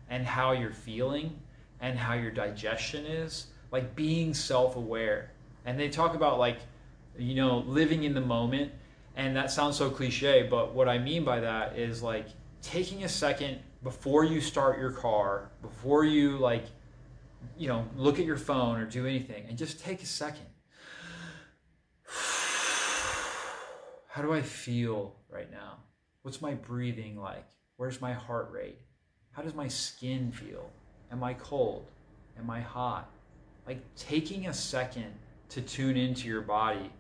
and 0.09 0.25
how 0.25 0.51
you're 0.51 0.73
feeling 0.73 1.37
and 1.81 1.97
how 1.97 2.13
your 2.13 2.31
digestion 2.31 3.05
is. 3.05 3.47
Like 3.71 3.95
being 3.95 4.33
self-aware. 4.33 5.31
And 5.65 5.77
they 5.77 5.89
talk 5.89 6.15
about 6.15 6.39
like 6.39 6.59
you 7.17 7.35
know 7.35 7.59
living 7.67 8.03
in 8.03 8.13
the 8.13 8.21
moment 8.21 8.71
and 9.17 9.35
that 9.35 9.51
sounds 9.51 9.75
so 9.75 9.89
cliche, 9.89 10.47
but 10.47 10.73
what 10.75 10.87
I 10.87 10.99
mean 10.99 11.25
by 11.25 11.39
that 11.39 11.77
is 11.77 12.03
like 12.03 12.27
taking 12.61 13.03
a 13.03 13.09
second 13.09 13.59
before 13.83 14.23
you 14.23 14.39
start 14.39 14.77
your 14.77 14.91
car, 14.91 15.49
before 15.63 16.05
you 16.05 16.37
like, 16.37 16.65
you 17.57 17.67
know, 17.67 17.87
look 17.95 18.19
at 18.19 18.25
your 18.25 18.37
phone 18.37 18.79
or 18.79 18.85
do 18.85 19.07
anything, 19.07 19.45
and 19.49 19.57
just 19.57 19.79
take 19.79 20.03
a 20.03 20.05
second. 20.05 20.45
How 24.07 24.21
do 24.21 24.31
I 24.31 24.43
feel 24.43 25.15
right 25.29 25.51
now? 25.51 25.77
What's 26.21 26.39
my 26.39 26.53
breathing 26.53 27.19
like? 27.19 27.47
Where's 27.77 27.99
my 27.99 28.13
heart 28.13 28.51
rate? 28.51 28.77
How 29.31 29.41
does 29.41 29.55
my 29.55 29.67
skin 29.67 30.31
feel? 30.31 30.69
Am 31.11 31.23
I 31.23 31.33
cold? 31.33 31.87
Am 32.37 32.51
I 32.51 32.61
hot? 32.61 33.09
Like 33.65 33.79
taking 33.95 34.45
a 34.45 34.53
second 34.53 35.11
to 35.49 35.61
tune 35.61 35.97
into 35.97 36.27
your 36.27 36.41
body 36.41 36.91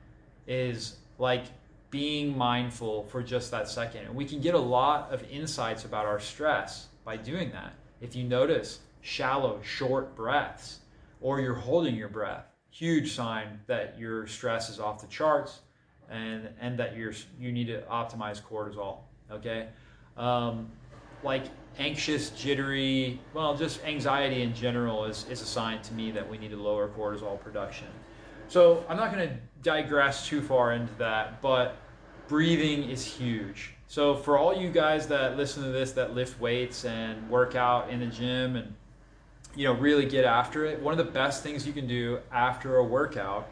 is 0.47 0.95
like 1.19 1.43
being 1.89 2.37
mindful 2.37 3.03
for 3.05 3.23
just 3.23 3.51
that 3.51 3.69
second. 3.69 4.05
And 4.05 4.15
we 4.15 4.25
can 4.25 4.41
get 4.41 4.55
a 4.55 4.59
lot 4.59 5.11
of 5.11 5.23
insights 5.29 5.85
about 5.85 6.05
our 6.05 6.19
stress 6.19 6.87
by 7.05 7.17
doing 7.17 7.51
that. 7.51 7.73
If 8.01 8.15
you 8.15 8.23
notice 8.23 8.79
shallow, 9.01 9.61
short 9.63 10.15
breaths, 10.15 10.79
or 11.21 11.39
you're 11.39 11.55
holding 11.55 11.95
your 11.95 12.09
breath, 12.09 12.45
huge 12.69 13.13
sign 13.13 13.59
that 13.67 13.97
your 13.97 14.27
stress 14.27 14.69
is 14.69 14.79
off 14.79 15.01
the 15.01 15.07
charts 15.07 15.61
and, 16.09 16.49
and 16.59 16.77
that 16.77 16.95
you're, 16.95 17.13
you 17.39 17.51
need 17.51 17.67
to 17.67 17.81
optimize 17.83 18.41
cortisol. 18.41 18.99
Okay? 19.31 19.67
Um, 20.17 20.69
like 21.23 21.43
anxious, 21.79 22.29
jittery, 22.31 23.19
well, 23.33 23.55
just 23.55 23.83
anxiety 23.83 24.41
in 24.41 24.53
general 24.53 25.05
is, 25.05 25.25
is 25.29 25.41
a 25.41 25.45
sign 25.45 25.81
to 25.83 25.93
me 25.93 26.11
that 26.11 26.27
we 26.27 26.37
need 26.37 26.51
to 26.51 26.57
lower 26.57 26.87
cortisol 26.87 27.39
production. 27.39 27.87
So 28.47 28.85
I'm 28.87 28.97
not 28.97 29.13
going 29.13 29.27
to 29.27 29.35
digress 29.61 30.27
too 30.27 30.41
far 30.41 30.73
into 30.73 30.93
that, 30.95 31.41
but 31.41 31.77
breathing 32.27 32.89
is 32.89 33.05
huge. 33.05 33.73
So 33.87 34.15
for 34.15 34.37
all 34.37 34.55
you 34.55 34.69
guys 34.69 35.07
that 35.07 35.37
listen 35.37 35.63
to 35.63 35.69
this 35.69 35.93
that 35.93 36.13
lift 36.13 36.39
weights 36.39 36.85
and 36.85 37.29
work 37.29 37.55
out 37.55 37.89
in 37.89 37.99
the 37.99 38.05
gym 38.05 38.55
and 38.55 38.73
you 39.55 39.65
know 39.65 39.73
really 39.73 40.05
get 40.05 40.25
after 40.25 40.65
it, 40.65 40.81
one 40.81 40.97
of 40.97 41.05
the 41.05 41.11
best 41.11 41.43
things 41.43 41.65
you 41.65 41.73
can 41.73 41.87
do 41.87 42.19
after 42.31 42.77
a 42.77 42.83
workout 42.83 43.47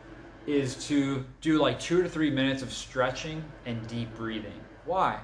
is 0.46 0.88
to 0.88 1.26
do 1.42 1.60
like 1.60 1.80
2 1.80 2.04
to 2.04 2.10
3 2.10 2.30
minutes 2.30 2.62
of 2.62 2.72
stretching 2.72 3.44
and 3.66 3.86
deep 3.88 4.14
breathing. 4.16 4.60
Why? 4.86 5.20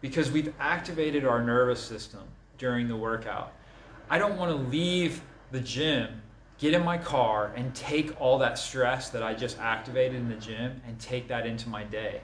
Because 0.00 0.30
we've 0.30 0.52
activated 0.60 1.24
our 1.24 1.42
nervous 1.42 1.80
system 1.80 2.20
during 2.58 2.86
the 2.86 2.96
workout. 2.96 3.52
I 4.10 4.18
don't 4.18 4.36
want 4.36 4.50
to 4.50 4.68
leave 4.70 5.22
the 5.52 5.60
gym 5.60 6.20
get 6.58 6.72
in 6.72 6.84
my 6.84 6.96
car 6.96 7.52
and 7.54 7.74
take 7.74 8.18
all 8.20 8.38
that 8.38 8.58
stress 8.58 9.10
that 9.10 9.22
I 9.22 9.34
just 9.34 9.58
activated 9.58 10.16
in 10.16 10.28
the 10.28 10.36
gym 10.36 10.80
and 10.86 10.98
take 10.98 11.28
that 11.28 11.46
into 11.46 11.68
my 11.68 11.84
day. 11.84 12.22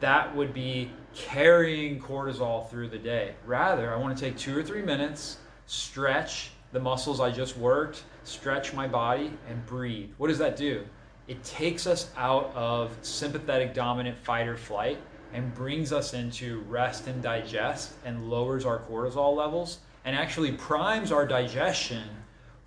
That 0.00 0.34
would 0.34 0.52
be 0.52 0.90
carrying 1.14 2.00
cortisol 2.00 2.68
through 2.68 2.88
the 2.88 2.98
day. 2.98 3.34
Rather, 3.46 3.94
I 3.94 3.96
want 3.96 4.16
to 4.16 4.24
take 4.24 4.36
two 4.36 4.56
or 4.56 4.62
three 4.62 4.82
minutes, 4.82 5.38
stretch 5.66 6.50
the 6.72 6.80
muscles 6.80 7.20
I 7.20 7.30
just 7.30 7.56
worked, 7.56 8.02
stretch 8.24 8.74
my 8.74 8.88
body, 8.88 9.32
and 9.48 9.64
breathe. 9.64 10.10
What 10.18 10.28
does 10.28 10.38
that 10.38 10.56
do? 10.56 10.84
It 11.28 11.42
takes 11.42 11.86
us 11.86 12.10
out 12.16 12.52
of 12.54 12.96
sympathetic 13.02 13.74
dominant 13.74 14.18
fight 14.18 14.46
or 14.46 14.56
flight 14.56 14.98
and 15.32 15.54
brings 15.54 15.92
us 15.92 16.14
into 16.14 16.60
rest 16.68 17.06
and 17.06 17.22
digest 17.22 17.94
and 18.04 18.28
lowers 18.28 18.64
our 18.64 18.80
cortisol 18.80 19.34
levels 19.34 19.78
and 20.04 20.14
actually 20.14 20.52
primes 20.52 21.10
our 21.10 21.26
digestion 21.26 22.08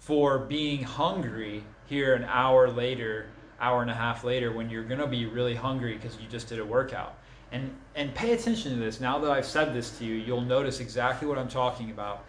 for 0.09 0.39
being 0.39 0.81
hungry 0.81 1.63
here 1.85 2.15
an 2.15 2.23
hour 2.23 2.67
later, 2.67 3.27
hour 3.61 3.83
and 3.83 3.91
a 3.91 3.93
half 3.93 4.23
later, 4.23 4.51
when 4.51 4.67
you're 4.67 4.83
going 4.83 4.99
to 4.99 5.05
be 5.05 5.27
really 5.27 5.53
hungry 5.53 5.93
because 5.93 6.17
you 6.19 6.27
just 6.27 6.49
did 6.49 6.57
a 6.57 6.65
workout. 6.65 7.19
And, 7.51 7.75
and 7.93 8.11
pay 8.15 8.31
attention 8.31 8.73
to 8.73 8.79
this. 8.79 8.99
Now 8.99 9.19
that 9.19 9.29
I've 9.29 9.45
said 9.45 9.71
this 9.71 9.99
to 9.99 10.05
you, 10.05 10.15
you'll 10.15 10.41
notice 10.41 10.79
exactly 10.79 11.27
what 11.27 11.37
I'm 11.37 11.47
talking 11.47 11.91
about. 11.91 12.17
Have 12.17 12.25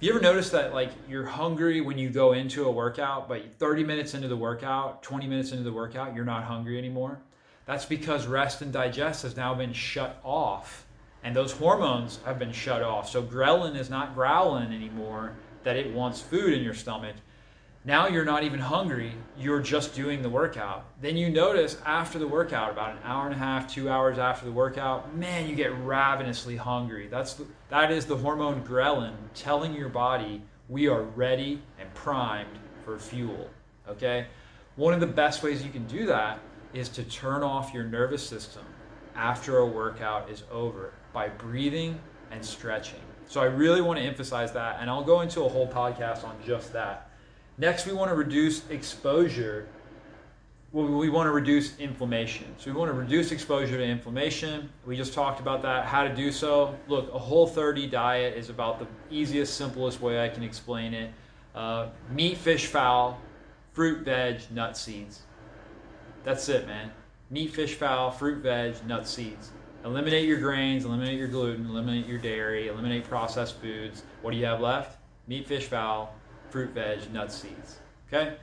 you 0.00 0.10
ever 0.14 0.22
noticed 0.22 0.52
that 0.52 0.72
like 0.72 0.90
you're 1.06 1.26
hungry 1.26 1.82
when 1.82 1.98
you 1.98 2.08
go 2.08 2.32
into 2.32 2.64
a 2.64 2.72
workout, 2.72 3.28
but 3.28 3.44
30 3.58 3.84
minutes 3.84 4.14
into 4.14 4.28
the 4.28 4.36
workout, 4.36 5.02
20 5.02 5.26
minutes 5.26 5.52
into 5.52 5.64
the 5.64 5.72
workout, 5.72 6.14
you're 6.14 6.24
not 6.24 6.44
hungry 6.44 6.78
anymore? 6.78 7.20
That's 7.66 7.84
because 7.84 8.26
rest 8.26 8.62
and 8.62 8.72
digest 8.72 9.24
has 9.24 9.36
now 9.36 9.52
been 9.52 9.74
shut 9.74 10.18
off 10.24 10.86
and 11.22 11.36
those 11.36 11.52
hormones 11.52 12.20
have 12.24 12.38
been 12.38 12.52
shut 12.52 12.82
off. 12.82 13.10
So 13.10 13.22
ghrelin 13.22 13.76
is 13.76 13.90
not 13.90 14.14
growling 14.14 14.72
anymore 14.72 15.34
that 15.64 15.76
it 15.76 15.92
wants 15.92 16.20
food 16.20 16.52
in 16.52 16.62
your 16.62 16.74
stomach. 16.74 17.16
Now 17.84 18.08
you're 18.08 18.24
not 18.24 18.42
even 18.42 18.60
hungry, 18.60 19.12
you're 19.38 19.62
just 19.62 19.94
doing 19.94 20.20
the 20.20 20.28
workout. 20.28 20.84
Then 21.00 21.16
you 21.16 21.30
notice 21.30 21.78
after 21.86 22.18
the 22.18 22.26
workout, 22.28 22.72
about 22.72 22.92
an 22.92 22.98
hour 23.04 23.26
and 23.26 23.34
a 23.34 23.38
half, 23.38 23.72
two 23.72 23.88
hours 23.88 24.18
after 24.18 24.44
the 24.44 24.52
workout, 24.52 25.16
man, 25.16 25.48
you 25.48 25.54
get 25.54 25.72
ravenously 25.78 26.56
hungry. 26.56 27.06
That's 27.06 27.34
the, 27.34 27.46
that 27.70 27.90
is 27.90 28.04
the 28.04 28.16
hormone 28.16 28.62
ghrelin 28.64 29.14
telling 29.34 29.74
your 29.74 29.88
body 29.88 30.42
we 30.68 30.86
are 30.88 31.02
ready 31.02 31.62
and 31.78 31.92
primed 31.94 32.58
for 32.84 32.98
fuel. 32.98 33.48
Okay? 33.88 34.26
One 34.76 34.92
of 34.92 35.00
the 35.00 35.06
best 35.06 35.42
ways 35.42 35.64
you 35.64 35.70
can 35.70 35.86
do 35.86 36.06
that 36.06 36.40
is 36.74 36.88
to 36.90 37.04
turn 37.04 37.42
off 37.42 37.72
your 37.72 37.84
nervous 37.84 38.26
system 38.26 38.64
after 39.14 39.58
a 39.58 39.66
workout 39.66 40.28
is 40.30 40.42
over 40.50 40.92
by 41.12 41.28
breathing 41.28 41.98
and 42.30 42.44
stretching. 42.44 43.00
So 43.28 43.42
I 43.42 43.44
really 43.44 43.82
want 43.82 43.98
to 43.98 44.04
emphasize 44.04 44.52
that, 44.52 44.78
and 44.80 44.88
I'll 44.88 45.04
go 45.04 45.20
into 45.20 45.42
a 45.44 45.48
whole 45.48 45.68
podcast 45.68 46.24
on 46.24 46.34
just 46.46 46.72
that. 46.72 47.10
Next, 47.58 47.86
we 47.86 47.92
want 47.92 48.10
to 48.10 48.14
reduce 48.14 48.66
exposure. 48.70 49.68
Well, 50.72 50.86
we 50.86 51.10
want 51.10 51.26
to 51.26 51.32
reduce 51.32 51.78
inflammation. 51.78 52.46
So 52.56 52.70
we 52.70 52.76
want 52.78 52.90
to 52.90 52.96
reduce 52.96 53.30
exposure 53.30 53.76
to 53.76 53.84
inflammation. 53.84 54.70
We 54.86 54.96
just 54.96 55.12
talked 55.12 55.40
about 55.40 55.60
that, 55.62 55.84
how 55.84 56.04
to 56.04 56.14
do 56.14 56.32
so. 56.32 56.74
Look, 56.88 57.12
a 57.12 57.18
whole 57.18 57.46
30 57.46 57.86
diet 57.88 58.34
is 58.34 58.48
about 58.48 58.78
the 58.78 58.86
easiest, 59.10 59.58
simplest 59.58 60.00
way 60.00 60.24
I 60.24 60.30
can 60.30 60.42
explain 60.42 60.94
it. 60.94 61.10
Uh, 61.54 61.88
meat, 62.10 62.38
fish, 62.38 62.66
fowl, 62.66 63.20
fruit, 63.72 64.06
veg, 64.06 64.40
nut, 64.50 64.74
seeds. 64.74 65.20
That's 66.24 66.48
it, 66.48 66.66
man. 66.66 66.92
Meat, 67.28 67.52
fish, 67.52 67.74
fowl, 67.74 68.10
fruit, 68.10 68.42
veg, 68.42 68.74
nut, 68.86 69.06
seeds. 69.06 69.50
Eliminate 69.84 70.26
your 70.26 70.38
grains, 70.38 70.84
eliminate 70.84 71.18
your 71.18 71.28
gluten, 71.28 71.66
eliminate 71.66 72.06
your 72.06 72.18
dairy, 72.18 72.68
eliminate 72.68 73.04
processed 73.04 73.60
foods. 73.60 74.02
What 74.22 74.32
do 74.32 74.36
you 74.36 74.46
have 74.46 74.60
left? 74.60 74.98
Meat, 75.28 75.46
fish, 75.46 75.66
fowl, 75.66 76.14
fruit, 76.50 76.70
veg, 76.70 77.12
nuts, 77.12 77.36
seeds. 77.36 77.78
Okay? 78.08 78.34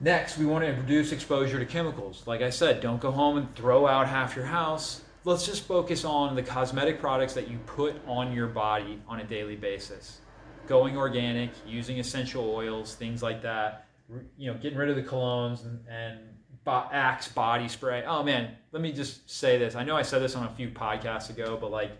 Next, 0.00 0.38
we 0.38 0.46
want 0.46 0.64
to 0.64 0.70
reduce 0.70 1.12
exposure 1.12 1.58
to 1.58 1.66
chemicals. 1.66 2.22
Like 2.26 2.42
I 2.42 2.50
said, 2.50 2.80
don't 2.80 3.00
go 3.00 3.10
home 3.10 3.36
and 3.36 3.54
throw 3.54 3.86
out 3.86 4.08
half 4.08 4.36
your 4.36 4.46
house. 4.46 5.02
Let's 5.24 5.44
just 5.44 5.64
focus 5.66 6.04
on 6.04 6.34
the 6.34 6.42
cosmetic 6.42 7.00
products 7.00 7.34
that 7.34 7.48
you 7.48 7.58
put 7.66 7.96
on 8.06 8.32
your 8.32 8.46
body 8.46 9.02
on 9.06 9.20
a 9.20 9.24
daily 9.24 9.56
basis. 9.56 10.20
Going 10.66 10.96
organic, 10.96 11.50
using 11.66 11.98
essential 11.98 12.48
oils, 12.50 12.94
things 12.94 13.22
like 13.22 13.42
that. 13.42 13.86
You 14.38 14.52
know, 14.52 14.58
getting 14.58 14.78
rid 14.78 14.88
of 14.88 14.96
the 14.96 15.02
colognes 15.02 15.64
and, 15.66 15.80
and 15.88 16.18
Axe 16.70 17.28
body 17.28 17.68
spray. 17.68 18.04
Oh 18.06 18.22
man, 18.22 18.50
let 18.72 18.82
me 18.82 18.92
just 18.92 19.28
say 19.30 19.58
this. 19.58 19.74
I 19.74 19.84
know 19.84 19.96
I 19.96 20.02
said 20.02 20.22
this 20.22 20.36
on 20.36 20.46
a 20.46 20.50
few 20.50 20.68
podcasts 20.70 21.30
ago, 21.30 21.58
but 21.60 21.70
like, 21.70 21.92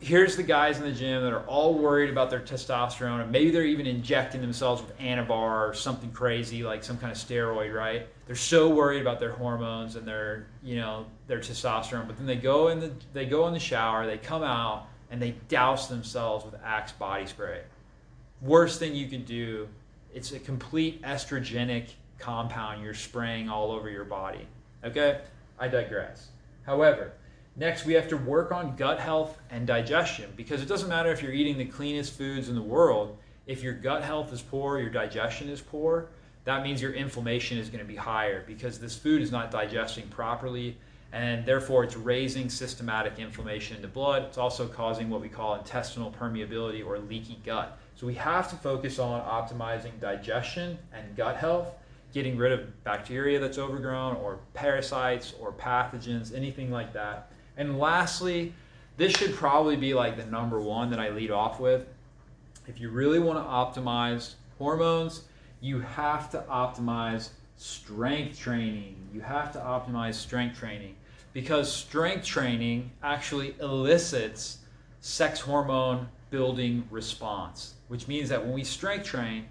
here's 0.00 0.36
the 0.36 0.42
guys 0.42 0.78
in 0.78 0.84
the 0.84 0.92
gym 0.92 1.22
that 1.22 1.32
are 1.32 1.46
all 1.46 1.74
worried 1.74 2.10
about 2.10 2.28
their 2.30 2.40
testosterone, 2.40 3.22
and 3.22 3.32
maybe 3.32 3.50
they're 3.50 3.64
even 3.64 3.86
injecting 3.86 4.40
themselves 4.40 4.82
with 4.82 4.96
Anavar 4.98 5.68
or 5.68 5.74
something 5.74 6.10
crazy 6.12 6.62
like 6.62 6.84
some 6.84 6.98
kind 6.98 7.10
of 7.10 7.18
steroid, 7.18 7.74
right? 7.74 8.06
They're 8.26 8.36
so 8.36 8.68
worried 8.68 9.00
about 9.00 9.20
their 9.20 9.32
hormones 9.32 9.96
and 9.96 10.06
their, 10.06 10.46
you 10.62 10.76
know, 10.76 11.06
their 11.26 11.38
testosterone, 11.38 12.06
but 12.06 12.16
then 12.16 12.26
they 12.26 12.36
go 12.36 12.68
in 12.68 12.80
the 12.80 12.92
they 13.12 13.26
go 13.26 13.46
in 13.46 13.54
the 13.54 13.60
shower, 13.60 14.06
they 14.06 14.18
come 14.18 14.42
out, 14.42 14.88
and 15.10 15.20
they 15.20 15.32
douse 15.48 15.88
themselves 15.88 16.44
with 16.44 16.54
Axe 16.62 16.92
body 16.92 17.26
spray. 17.26 17.62
Worst 18.40 18.78
thing 18.78 18.94
you 18.94 19.08
can 19.08 19.24
do. 19.24 19.68
It's 20.12 20.32
a 20.32 20.38
complete 20.38 21.02
estrogenic 21.02 21.88
compound 22.18 22.82
you're 22.82 22.94
spraying 22.94 23.48
all 23.48 23.70
over 23.70 23.90
your 23.90 24.04
body. 24.04 24.46
Okay? 24.84 25.20
I 25.58 25.68
digress. 25.68 26.28
However, 26.64 27.12
next 27.56 27.84
we 27.84 27.94
have 27.94 28.08
to 28.08 28.16
work 28.16 28.52
on 28.52 28.76
gut 28.76 28.98
health 28.98 29.38
and 29.50 29.66
digestion 29.66 30.32
because 30.36 30.62
it 30.62 30.66
doesn't 30.66 30.88
matter 30.88 31.10
if 31.10 31.22
you're 31.22 31.32
eating 31.32 31.58
the 31.58 31.64
cleanest 31.64 32.14
foods 32.14 32.48
in 32.48 32.54
the 32.54 32.62
world. 32.62 33.16
If 33.46 33.62
your 33.62 33.74
gut 33.74 34.02
health 34.02 34.32
is 34.32 34.40
poor, 34.40 34.78
your 34.78 34.90
digestion 34.90 35.48
is 35.48 35.60
poor, 35.60 36.08
that 36.44 36.62
means 36.62 36.80
your 36.80 36.92
inflammation 36.92 37.58
is 37.58 37.68
going 37.68 37.80
to 37.80 37.88
be 37.88 37.96
higher 37.96 38.44
because 38.46 38.78
this 38.78 38.96
food 38.96 39.22
is 39.22 39.30
not 39.30 39.50
digesting 39.50 40.08
properly 40.08 40.76
and 41.12 41.46
therefore 41.46 41.84
it's 41.84 41.96
raising 41.96 42.50
systematic 42.50 43.18
inflammation 43.18 43.76
in 43.76 43.82
the 43.82 43.88
blood. 43.88 44.24
It's 44.24 44.36
also 44.36 44.66
causing 44.66 45.08
what 45.08 45.20
we 45.20 45.28
call 45.28 45.54
intestinal 45.54 46.10
permeability 46.10 46.84
or 46.84 46.98
leaky 46.98 47.38
gut. 47.46 47.78
So 47.94 48.06
we 48.06 48.14
have 48.14 48.50
to 48.50 48.56
focus 48.56 48.98
on 48.98 49.22
optimizing 49.22 50.00
digestion 50.00 50.76
and 50.92 51.16
gut 51.16 51.36
health 51.36 51.68
getting 52.14 52.38
rid 52.38 52.52
of 52.52 52.84
bacteria 52.84 53.40
that's 53.40 53.58
overgrown 53.58 54.14
or 54.16 54.38
parasites 54.54 55.34
or 55.40 55.52
pathogens, 55.52 56.34
anything 56.34 56.70
like 56.70 56.92
that. 56.92 57.30
And 57.56 57.78
lastly, 57.78 58.54
this 58.96 59.12
should 59.12 59.34
probably 59.34 59.76
be 59.76 59.92
like 59.92 60.16
the 60.16 60.24
number 60.26 60.60
one 60.60 60.90
that 60.90 61.00
I 61.00 61.10
lead 61.10 61.32
off 61.32 61.58
with. 61.58 61.86
If 62.68 62.80
you 62.80 62.88
really 62.88 63.18
want 63.18 63.38
to 63.38 63.80
optimize 63.80 64.34
hormones, 64.58 65.22
you 65.60 65.80
have 65.80 66.30
to 66.30 66.38
optimize 66.48 67.30
strength 67.56 68.38
training. 68.38 68.96
You 69.12 69.20
have 69.20 69.52
to 69.52 69.58
optimize 69.58 70.14
strength 70.14 70.58
training 70.58 70.94
because 71.32 71.70
strength 71.70 72.24
training 72.24 72.92
actually 73.02 73.56
elicits 73.60 74.58
sex 75.00 75.40
hormone 75.40 76.08
building 76.30 76.86
response, 76.90 77.74
which 77.88 78.06
means 78.06 78.28
that 78.28 78.42
when 78.42 78.54
we 78.54 78.62
strength 78.62 79.04
train, 79.04 79.46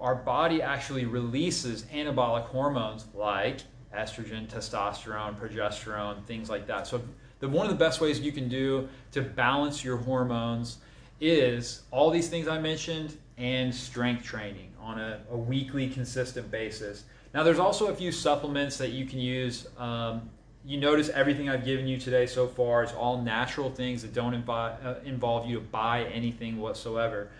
our 0.00 0.14
body 0.14 0.62
actually 0.62 1.04
releases 1.04 1.84
anabolic 1.84 2.44
hormones 2.44 3.06
like 3.14 3.60
estrogen, 3.96 4.46
testosterone, 4.46 5.38
progesterone, 5.38 6.24
things 6.24 6.50
like 6.50 6.66
that. 6.66 6.86
So, 6.86 7.00
the, 7.40 7.48
one 7.48 7.66
of 7.66 7.72
the 7.72 7.78
best 7.78 8.00
ways 8.00 8.20
you 8.20 8.32
can 8.32 8.48
do 8.48 8.88
to 9.12 9.22
balance 9.22 9.84
your 9.84 9.96
hormones 9.96 10.78
is 11.20 11.82
all 11.90 12.10
these 12.10 12.28
things 12.28 12.48
I 12.48 12.58
mentioned 12.58 13.16
and 13.36 13.72
strength 13.74 14.24
training 14.24 14.72
on 14.80 15.00
a, 15.00 15.20
a 15.30 15.36
weekly, 15.36 15.88
consistent 15.88 16.50
basis. 16.50 17.04
Now, 17.34 17.42
there's 17.42 17.58
also 17.58 17.86
a 17.86 17.94
few 17.94 18.10
supplements 18.10 18.76
that 18.78 18.90
you 18.90 19.06
can 19.06 19.20
use. 19.20 19.68
Um, 19.78 20.28
you 20.64 20.78
notice 20.78 21.08
everything 21.10 21.48
I've 21.48 21.64
given 21.64 21.86
you 21.86 21.98
today 21.98 22.26
so 22.26 22.46
far 22.46 22.82
is 22.82 22.92
all 22.92 23.22
natural 23.22 23.70
things 23.70 24.02
that 24.02 24.12
don't 24.12 24.34
invi- 24.34 24.84
uh, 24.84 24.94
involve 25.04 25.48
you 25.48 25.56
to 25.56 25.60
buy 25.60 26.04
anything 26.04 26.58
whatsoever. 26.58 27.30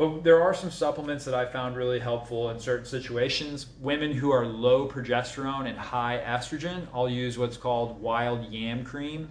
But 0.00 0.24
there 0.24 0.40
are 0.40 0.54
some 0.54 0.70
supplements 0.70 1.26
that 1.26 1.34
I 1.34 1.44
found 1.44 1.76
really 1.76 1.98
helpful 1.98 2.48
in 2.48 2.58
certain 2.58 2.86
situations. 2.86 3.66
Women 3.82 4.12
who 4.12 4.30
are 4.30 4.46
low 4.46 4.88
progesterone 4.88 5.68
and 5.68 5.76
high 5.76 6.22
estrogen, 6.26 6.86
I'll 6.94 7.06
use 7.06 7.36
what's 7.36 7.58
called 7.58 8.00
wild 8.00 8.50
yam 8.50 8.82
cream. 8.82 9.28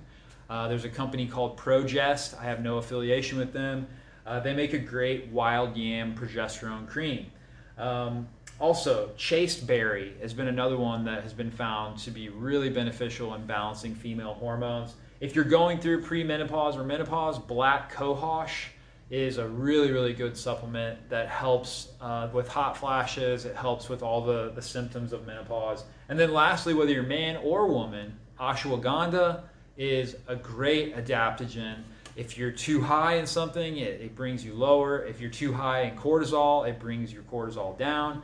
Uh, 0.47 0.67
there's 0.67 0.85
a 0.85 0.89
company 0.89 1.25
called 1.25 1.57
Progest. 1.57 2.39
I 2.39 2.43
have 2.43 2.61
no 2.61 2.77
affiliation 2.77 3.39
with 3.39 3.51
them. 3.51 3.87
Uh, 4.27 4.41
they 4.41 4.53
make 4.53 4.73
a 4.73 4.77
great 4.77 5.29
wild 5.29 5.75
yam 5.75 6.13
progesterone 6.13 6.87
cream. 6.87 7.31
Um, 7.79 8.27
also, 8.59 9.09
chaste 9.17 9.65
berry 9.65 10.13
has 10.21 10.35
been 10.35 10.49
another 10.49 10.77
one 10.77 11.03
that 11.05 11.23
has 11.23 11.33
been 11.33 11.49
found 11.49 11.97
to 11.97 12.11
be 12.11 12.29
really 12.29 12.69
beneficial 12.69 13.33
in 13.33 13.47
balancing 13.47 13.95
female 13.95 14.35
hormones. 14.35 14.93
If 15.19 15.35
you're 15.35 15.45
going 15.45 15.79
through 15.79 16.03
premenopause 16.03 16.75
or 16.75 16.83
menopause, 16.83 17.39
black 17.39 17.91
cohosh 17.91 18.67
is 19.09 19.37
a 19.37 19.47
really, 19.47 19.91
really 19.91 20.13
good 20.13 20.37
supplement 20.37 21.09
that 21.09 21.27
helps 21.27 21.89
uh, 21.99 22.29
with 22.31 22.47
hot 22.47 22.77
flashes. 22.77 23.45
It 23.45 23.55
helps 23.55 23.89
with 23.89 24.03
all 24.03 24.21
the, 24.21 24.51
the 24.53 24.61
symptoms 24.61 25.13
of 25.13 25.25
menopause. 25.25 25.83
And 26.09 26.19
then, 26.19 26.31
lastly, 26.31 26.73
whether 26.73 26.91
you're 26.91 27.03
man 27.03 27.37
or 27.37 27.67
woman, 27.67 28.17
ashwagandha 28.39 29.41
is 29.77 30.15
a 30.27 30.35
great 30.35 30.95
adaptogen. 30.95 31.77
If 32.15 32.37
you're 32.37 32.51
too 32.51 32.81
high 32.81 33.15
in 33.15 33.25
something, 33.25 33.77
it, 33.77 34.01
it 34.01 34.15
brings 34.15 34.45
you 34.45 34.53
lower. 34.53 35.03
If 35.05 35.19
you're 35.21 35.31
too 35.31 35.53
high 35.53 35.81
in 35.83 35.95
cortisol, 35.95 36.67
it 36.69 36.79
brings 36.79 37.11
your 37.11 37.23
cortisol 37.23 37.77
down. 37.79 38.21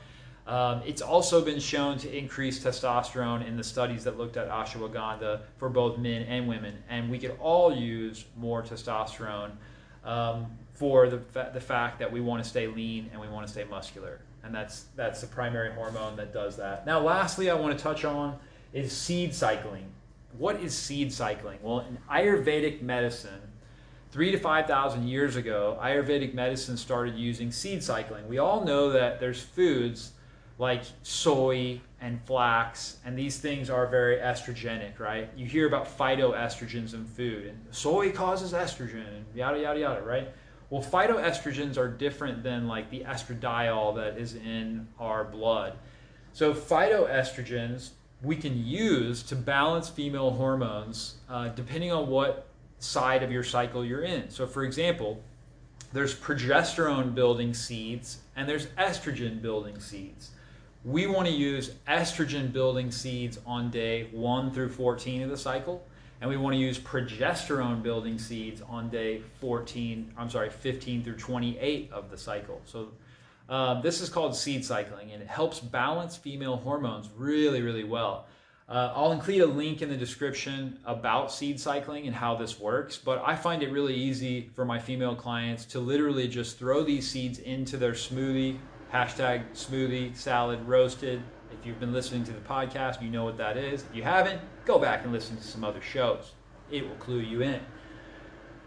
Um, 0.47 0.83
it's 0.85 1.01
also 1.01 1.43
been 1.43 1.59
shown 1.59 1.97
to 1.99 2.15
increase 2.15 2.63
testosterone 2.63 3.47
in 3.47 3.57
the 3.57 3.63
studies 3.63 4.03
that 4.03 4.17
looked 4.17 4.37
at 4.37 4.49
ashwagandha 4.49 5.41
for 5.57 5.69
both 5.69 5.97
men 5.97 6.23
and 6.23 6.47
women. 6.47 6.75
And 6.87 7.09
we 7.09 7.17
could 7.17 7.35
all 7.39 7.75
use 7.75 8.25
more 8.35 8.61
testosterone. 8.61 9.51
Um, 10.03 10.45
for 10.75 11.07
the, 11.07 11.21
the 11.53 11.59
fact 11.59 11.99
that 11.99 12.11
we 12.11 12.21
want 12.21 12.43
to 12.43 12.49
stay 12.49 12.67
lean 12.67 13.09
and 13.11 13.19
we 13.19 13.27
want 13.27 13.47
to 13.47 13.51
stay 13.51 13.63
muscular. 13.63 14.19
And 14.43 14.53
that's, 14.53 14.85
that's 14.95 15.21
the 15.21 15.27
primary 15.27 15.73
hormone 15.73 16.15
that 16.17 16.33
does 16.33 16.57
that. 16.57 16.85
Now, 16.85 16.99
lastly, 16.99 17.49
I 17.49 17.55
want 17.55 17.75
to 17.77 17.83
touch 17.83 18.05
on 18.05 18.37
is 18.73 18.91
seed 18.91 19.33
cycling. 19.33 19.85
What 20.37 20.59
is 20.59 20.77
seed 20.77 21.13
cycling? 21.13 21.59
Well, 21.63 21.79
in 21.79 21.97
Ayurvedic 22.11 22.81
medicine, 22.81 23.41
three 24.11 24.31
to 24.31 24.37
5,000 24.37 25.07
years 25.07 25.37
ago, 25.37 25.79
Ayurvedic 25.81 26.33
medicine 26.33 26.75
started 26.75 27.15
using 27.15 27.51
seed 27.51 27.81
cycling. 27.81 28.27
We 28.27 28.37
all 28.37 28.65
know 28.65 28.91
that 28.91 29.21
there's 29.21 29.41
foods 29.41 30.11
like 30.57 30.83
soy 31.03 31.79
and 32.01 32.21
flax, 32.25 32.97
and 33.05 33.17
these 33.17 33.39
things 33.39 33.69
are 33.69 33.87
very 33.87 34.17
estrogenic, 34.17 34.99
right? 34.99 35.29
You 35.35 35.45
hear 35.45 35.67
about 35.67 35.97
phytoestrogens 35.97 36.93
in 36.93 37.05
food, 37.05 37.47
and 37.47 37.65
soy 37.71 38.11
causes 38.11 38.53
estrogen, 38.53 39.07
and 39.07 39.25
yada, 39.33 39.59
yada, 39.59 39.79
yada, 39.79 40.01
right? 40.01 40.29
Well, 40.75 40.83
phytoestrogens 40.83 41.77
are 41.77 41.87
different 41.87 42.43
than 42.43 42.67
like 42.67 42.89
the 42.89 43.05
estradiol 43.05 43.95
that 43.95 44.17
is 44.17 44.35
in 44.35 44.89
our 44.99 45.23
blood. 45.23 45.77
So, 46.33 46.53
phytoestrogens 46.53 47.91
we 48.21 48.35
can 48.35 48.65
use 48.65 49.23
to 49.23 49.37
balance 49.37 49.87
female 49.87 50.31
hormones 50.31 51.15
uh, 51.29 51.47
depending 51.47 51.93
on 51.93 52.07
what 52.07 52.47
side 52.79 53.23
of 53.23 53.31
your 53.31 53.41
cycle 53.41 53.85
you're 53.85 54.01
in. 54.01 54.29
So, 54.29 54.45
for 54.45 54.65
example, 54.65 55.23
there's 55.93 56.13
progesterone 56.13 57.15
building 57.15 57.53
seeds 57.53 58.17
and 58.35 58.49
there's 58.49 58.65
estrogen 58.77 59.41
building 59.41 59.79
seeds. 59.79 60.31
We 60.83 61.07
want 61.07 61.25
to 61.29 61.33
use 61.33 61.71
estrogen 61.87 62.51
building 62.51 62.91
seeds 62.91 63.39
on 63.45 63.71
day 63.71 64.09
1 64.11 64.51
through 64.51 64.69
14 64.71 65.21
of 65.21 65.29
the 65.29 65.37
cycle 65.37 65.87
and 66.21 66.29
we 66.29 66.37
want 66.37 66.53
to 66.53 66.59
use 66.59 66.79
progesterone 66.79 67.83
building 67.83 68.17
seeds 68.17 68.61
on 68.67 68.89
day 68.89 69.21
14 69.39 70.13
i'm 70.17 70.29
sorry 70.29 70.49
15 70.49 71.03
through 71.03 71.17
28 71.17 71.91
of 71.91 72.09
the 72.11 72.17
cycle 72.17 72.61
so 72.65 72.89
Uh, 73.47 73.79
this 73.81 74.01
is 74.01 74.09
called 74.09 74.35
seed 74.35 74.65
cycling, 74.65 75.11
and 75.11 75.21
it 75.21 75.27
helps 75.27 75.59
balance 75.59 76.17
female 76.17 76.57
hormones 76.57 77.11
really, 77.15 77.61
really 77.61 77.83
well. 77.83 78.25
Uh, 78.67 78.91
I'll 78.95 79.11
include 79.11 79.41
a 79.41 79.45
link 79.45 79.83
in 79.83 79.89
the 79.89 79.95
description 79.95 80.79
about 80.83 81.31
seed 81.31 81.59
cycling 81.59 82.07
and 82.07 82.15
how 82.15 82.33
this 82.35 82.59
works, 82.59 82.97
but 82.97 83.21
I 83.23 83.35
find 83.35 83.61
it 83.61 83.69
really 83.71 83.93
easy 83.93 84.49
for 84.55 84.65
my 84.65 84.79
female 84.79 85.15
clients 85.15 85.63
to 85.65 85.79
literally 85.79 86.27
just 86.27 86.57
throw 86.57 86.83
these 86.83 87.07
seeds 87.07 87.37
into 87.37 87.77
their 87.77 87.91
smoothie, 87.93 88.57
hashtag 88.91 89.43
smoothie, 89.53 90.15
salad, 90.15 90.59
roasted. 90.67 91.21
If 91.51 91.67
you've 91.67 91.79
been 91.79 91.93
listening 91.93 92.23
to 92.23 92.31
the 92.31 92.41
podcast, 92.41 92.99
you 93.03 93.11
know 93.11 93.25
what 93.25 93.37
that 93.37 93.57
is. 93.57 93.83
If 93.83 93.95
you 93.95 94.01
haven't, 94.01 94.41
go 94.65 94.79
back 94.79 95.03
and 95.03 95.13
listen 95.13 95.37
to 95.37 95.43
some 95.43 95.63
other 95.63 95.81
shows. 95.81 96.31
It 96.71 96.87
will 96.87 96.95
clue 96.95 97.19
you 97.19 97.41
in. 97.41 97.61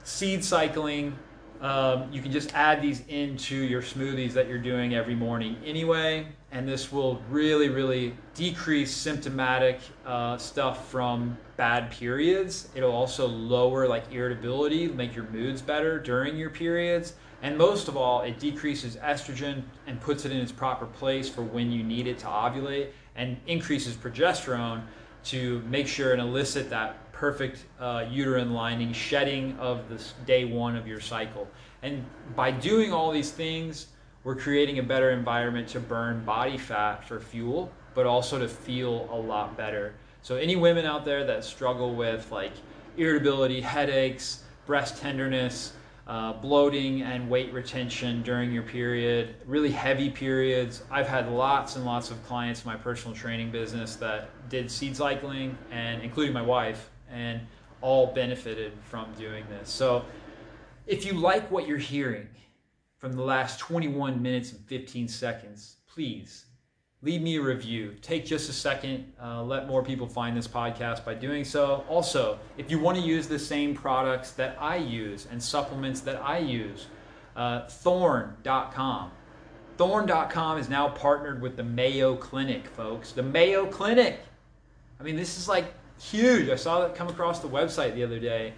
Seed 0.04 0.44
cycling 0.44 1.18
um, 1.60 2.08
you 2.12 2.22
can 2.22 2.30
just 2.30 2.54
add 2.54 2.80
these 2.80 3.02
into 3.08 3.56
your 3.56 3.82
smoothies 3.82 4.32
that 4.34 4.48
you're 4.48 4.58
doing 4.58 4.94
every 4.94 5.16
morning 5.16 5.56
anyway, 5.64 6.28
and 6.52 6.68
this 6.68 6.92
will 6.92 7.20
really, 7.28 7.68
really 7.68 8.14
decrease 8.34 8.94
symptomatic 8.94 9.80
uh, 10.06 10.38
stuff 10.38 10.88
from 10.88 11.36
bad 11.56 11.90
periods. 11.90 12.68
It'll 12.76 12.92
also 12.92 13.26
lower 13.26 13.88
like 13.88 14.04
irritability, 14.12 14.86
make 14.86 15.16
your 15.16 15.24
moods 15.30 15.60
better 15.60 15.98
during 15.98 16.36
your 16.36 16.50
periods, 16.50 17.14
and 17.42 17.58
most 17.58 17.88
of 17.88 17.96
all, 17.96 18.22
it 18.22 18.38
decreases 18.38 18.96
estrogen 18.96 19.62
and 19.88 20.00
puts 20.00 20.24
it 20.24 20.30
in 20.30 20.38
its 20.38 20.52
proper 20.52 20.86
place 20.86 21.28
for 21.28 21.42
when 21.42 21.72
you 21.72 21.82
need 21.82 22.06
it 22.06 22.18
to 22.20 22.26
ovulate, 22.26 22.90
and 23.16 23.36
increases 23.48 23.96
progesterone 23.96 24.82
to 25.28 25.60
make 25.68 25.86
sure 25.86 26.12
and 26.12 26.20
elicit 26.20 26.70
that 26.70 27.12
perfect 27.12 27.64
uh, 27.80 28.04
uterine 28.10 28.52
lining 28.52 28.92
shedding 28.92 29.56
of 29.58 29.88
this 29.88 30.14
day 30.24 30.44
one 30.44 30.76
of 30.76 30.86
your 30.86 31.00
cycle. 31.00 31.48
And 31.82 32.04
by 32.34 32.50
doing 32.50 32.92
all 32.92 33.10
these 33.10 33.30
things, 33.30 33.88
we're 34.24 34.36
creating 34.36 34.78
a 34.78 34.82
better 34.82 35.10
environment 35.10 35.68
to 35.68 35.80
burn 35.80 36.24
body 36.24 36.56
fat 36.56 37.06
for 37.06 37.20
fuel, 37.20 37.70
but 37.94 38.06
also 38.06 38.38
to 38.38 38.48
feel 38.48 39.08
a 39.10 39.16
lot 39.16 39.56
better. 39.56 39.94
So, 40.22 40.36
any 40.36 40.56
women 40.56 40.84
out 40.84 41.04
there 41.04 41.24
that 41.24 41.44
struggle 41.44 41.94
with 41.94 42.30
like 42.30 42.52
irritability, 42.96 43.60
headaches, 43.60 44.42
breast 44.66 45.00
tenderness, 45.00 45.72
uh, 46.08 46.32
bloating, 46.32 47.02
and 47.02 47.28
weight 47.28 47.52
retention 47.52 48.22
during 48.22 48.50
your 48.50 48.62
period, 48.62 49.36
really 49.46 49.70
heavy 49.70 50.08
periods. 50.08 50.82
I've 50.90 51.06
had 51.06 51.30
lots 51.30 51.76
and 51.76 51.84
lots 51.84 52.10
of 52.10 52.22
clients 52.26 52.64
in 52.64 52.70
my 52.70 52.76
personal 52.76 53.14
training 53.14 53.50
business 53.50 53.96
that 53.96 54.30
did 54.48 54.70
seed 54.70 54.96
cycling, 54.96 55.56
and 55.70 56.02
including 56.02 56.32
my 56.32 56.42
wife, 56.42 56.90
and 57.10 57.40
all 57.82 58.06
benefited 58.06 58.72
from 58.84 59.12
doing 59.18 59.44
this. 59.50 59.68
So 59.68 60.04
if 60.86 61.04
you 61.04 61.12
like 61.12 61.50
what 61.50 61.68
you're 61.68 61.76
hearing 61.76 62.28
from 62.96 63.12
the 63.12 63.22
last 63.22 63.60
21 63.60 64.20
minutes 64.20 64.52
and 64.52 64.60
15 64.64 65.08
seconds, 65.08 65.76
please 65.86 66.46
leave 67.02 67.22
me 67.22 67.36
a 67.36 67.42
review. 67.42 67.94
Take 68.02 68.26
just 68.26 68.50
a 68.50 68.52
second. 68.52 69.12
Uh, 69.22 69.42
let 69.42 69.66
more 69.66 69.82
people 69.82 70.06
find 70.06 70.36
this 70.36 70.48
podcast 70.48 71.04
by 71.04 71.14
doing 71.14 71.44
so. 71.44 71.84
Also, 71.88 72.38
if 72.56 72.70
you 72.70 72.78
want 72.78 72.98
to 72.98 73.04
use 73.04 73.28
the 73.28 73.38
same 73.38 73.74
products 73.74 74.32
that 74.32 74.56
I 74.60 74.76
use 74.76 75.26
and 75.30 75.42
supplements 75.42 76.00
that 76.02 76.20
I 76.22 76.38
use, 76.38 76.86
uh, 77.36 77.68
thorne.com. 77.68 79.12
Thorne.com 79.76 80.58
is 80.58 80.68
now 80.68 80.88
partnered 80.88 81.40
with 81.40 81.56
the 81.56 81.62
Mayo 81.62 82.16
Clinic, 82.16 82.66
folks. 82.66 83.12
The 83.12 83.22
Mayo 83.22 83.66
Clinic. 83.66 84.18
I 84.98 85.04
mean, 85.04 85.14
this 85.14 85.38
is 85.38 85.48
like 85.48 85.72
huge. 86.00 86.48
I 86.48 86.56
saw 86.56 86.80
that 86.80 86.96
come 86.96 87.06
across 87.06 87.38
the 87.38 87.48
website 87.48 87.94
the 87.94 88.02
other 88.02 88.18
day. 88.18 88.54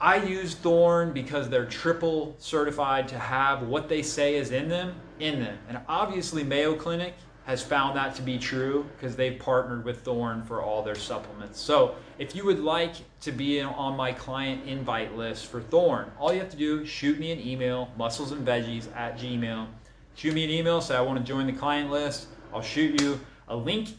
I 0.00 0.16
use 0.16 0.54
Thorne 0.54 1.12
because 1.12 1.48
they're 1.48 1.64
triple 1.64 2.34
certified 2.38 3.08
to 3.08 3.18
have 3.18 3.62
what 3.62 3.88
they 3.88 4.02
say 4.02 4.34
is 4.34 4.50
in 4.50 4.68
them 4.68 4.96
in 5.18 5.40
them. 5.40 5.58
And 5.68 5.78
obviously 5.88 6.44
Mayo 6.44 6.74
Clinic 6.74 7.14
has 7.44 7.62
found 7.62 7.96
that 7.96 8.14
to 8.14 8.22
be 8.22 8.38
true 8.38 8.86
because 8.96 9.16
they've 9.16 9.38
partnered 9.38 9.84
with 9.84 10.00
Thorne 10.00 10.42
for 10.44 10.62
all 10.62 10.82
their 10.82 10.94
supplements. 10.94 11.60
So 11.60 11.94
if 12.18 12.34
you 12.34 12.44
would 12.46 12.60
like 12.60 12.94
to 13.20 13.32
be 13.32 13.60
on 13.60 13.96
my 13.96 14.12
client 14.12 14.66
invite 14.66 15.14
list 15.14 15.46
for 15.46 15.60
Thorne, 15.60 16.10
all 16.18 16.32
you 16.32 16.40
have 16.40 16.50
to 16.50 16.56
do 16.56 16.80
is 16.80 16.88
shoot 16.88 17.18
me 17.18 17.32
an 17.32 17.40
email, 17.40 17.90
musclesandveggies 17.98 18.94
at 18.96 19.18
gmail. 19.18 19.66
Shoot 20.14 20.32
me 20.32 20.44
an 20.44 20.50
email, 20.50 20.80
say 20.80 20.96
I 20.96 21.02
want 21.02 21.18
to 21.18 21.24
join 21.24 21.46
the 21.46 21.52
client 21.52 21.90
list. 21.90 22.28
I'll 22.52 22.62
shoot 22.62 23.00
you 23.00 23.20
a 23.48 23.56
link 23.56 23.90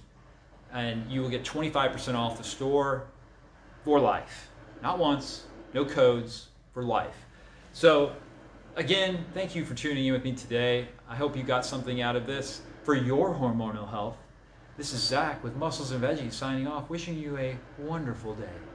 and 0.73 1.09
you 1.11 1.21
will 1.21 1.29
get 1.29 1.43
25% 1.43 2.15
off 2.15 2.37
the 2.37 2.43
store 2.43 3.05
for 3.83 3.99
life. 3.99 4.49
Not 4.81 4.97
once, 4.97 5.45
no 5.73 5.85
codes, 5.85 6.47
for 6.73 6.83
life. 6.83 7.15
So, 7.73 8.13
again, 8.75 9.25
thank 9.33 9.55
you 9.55 9.63
for 9.65 9.73
tuning 9.73 10.05
in 10.05 10.13
with 10.13 10.23
me 10.23 10.33
today. 10.33 10.87
I 11.07 11.15
hope 11.15 11.37
you 11.37 11.43
got 11.43 11.65
something 11.65 12.01
out 12.01 12.15
of 12.15 12.25
this 12.25 12.61
for 12.85 12.93
your 12.93 13.33
hormonal 13.33 13.89
health. 13.89 14.15
This 14.77 14.93
is 14.93 15.01
Zach 15.01 15.43
with 15.43 15.55
Muscles 15.55 15.89
and 15.89 16.03
Veggies 16.03 16.33
signing 16.33 16.67
off, 16.67 16.87
wishing 16.87 17.17
you 17.17 17.35
a 17.35 17.57
wonderful 17.79 18.35
day. 18.35 18.74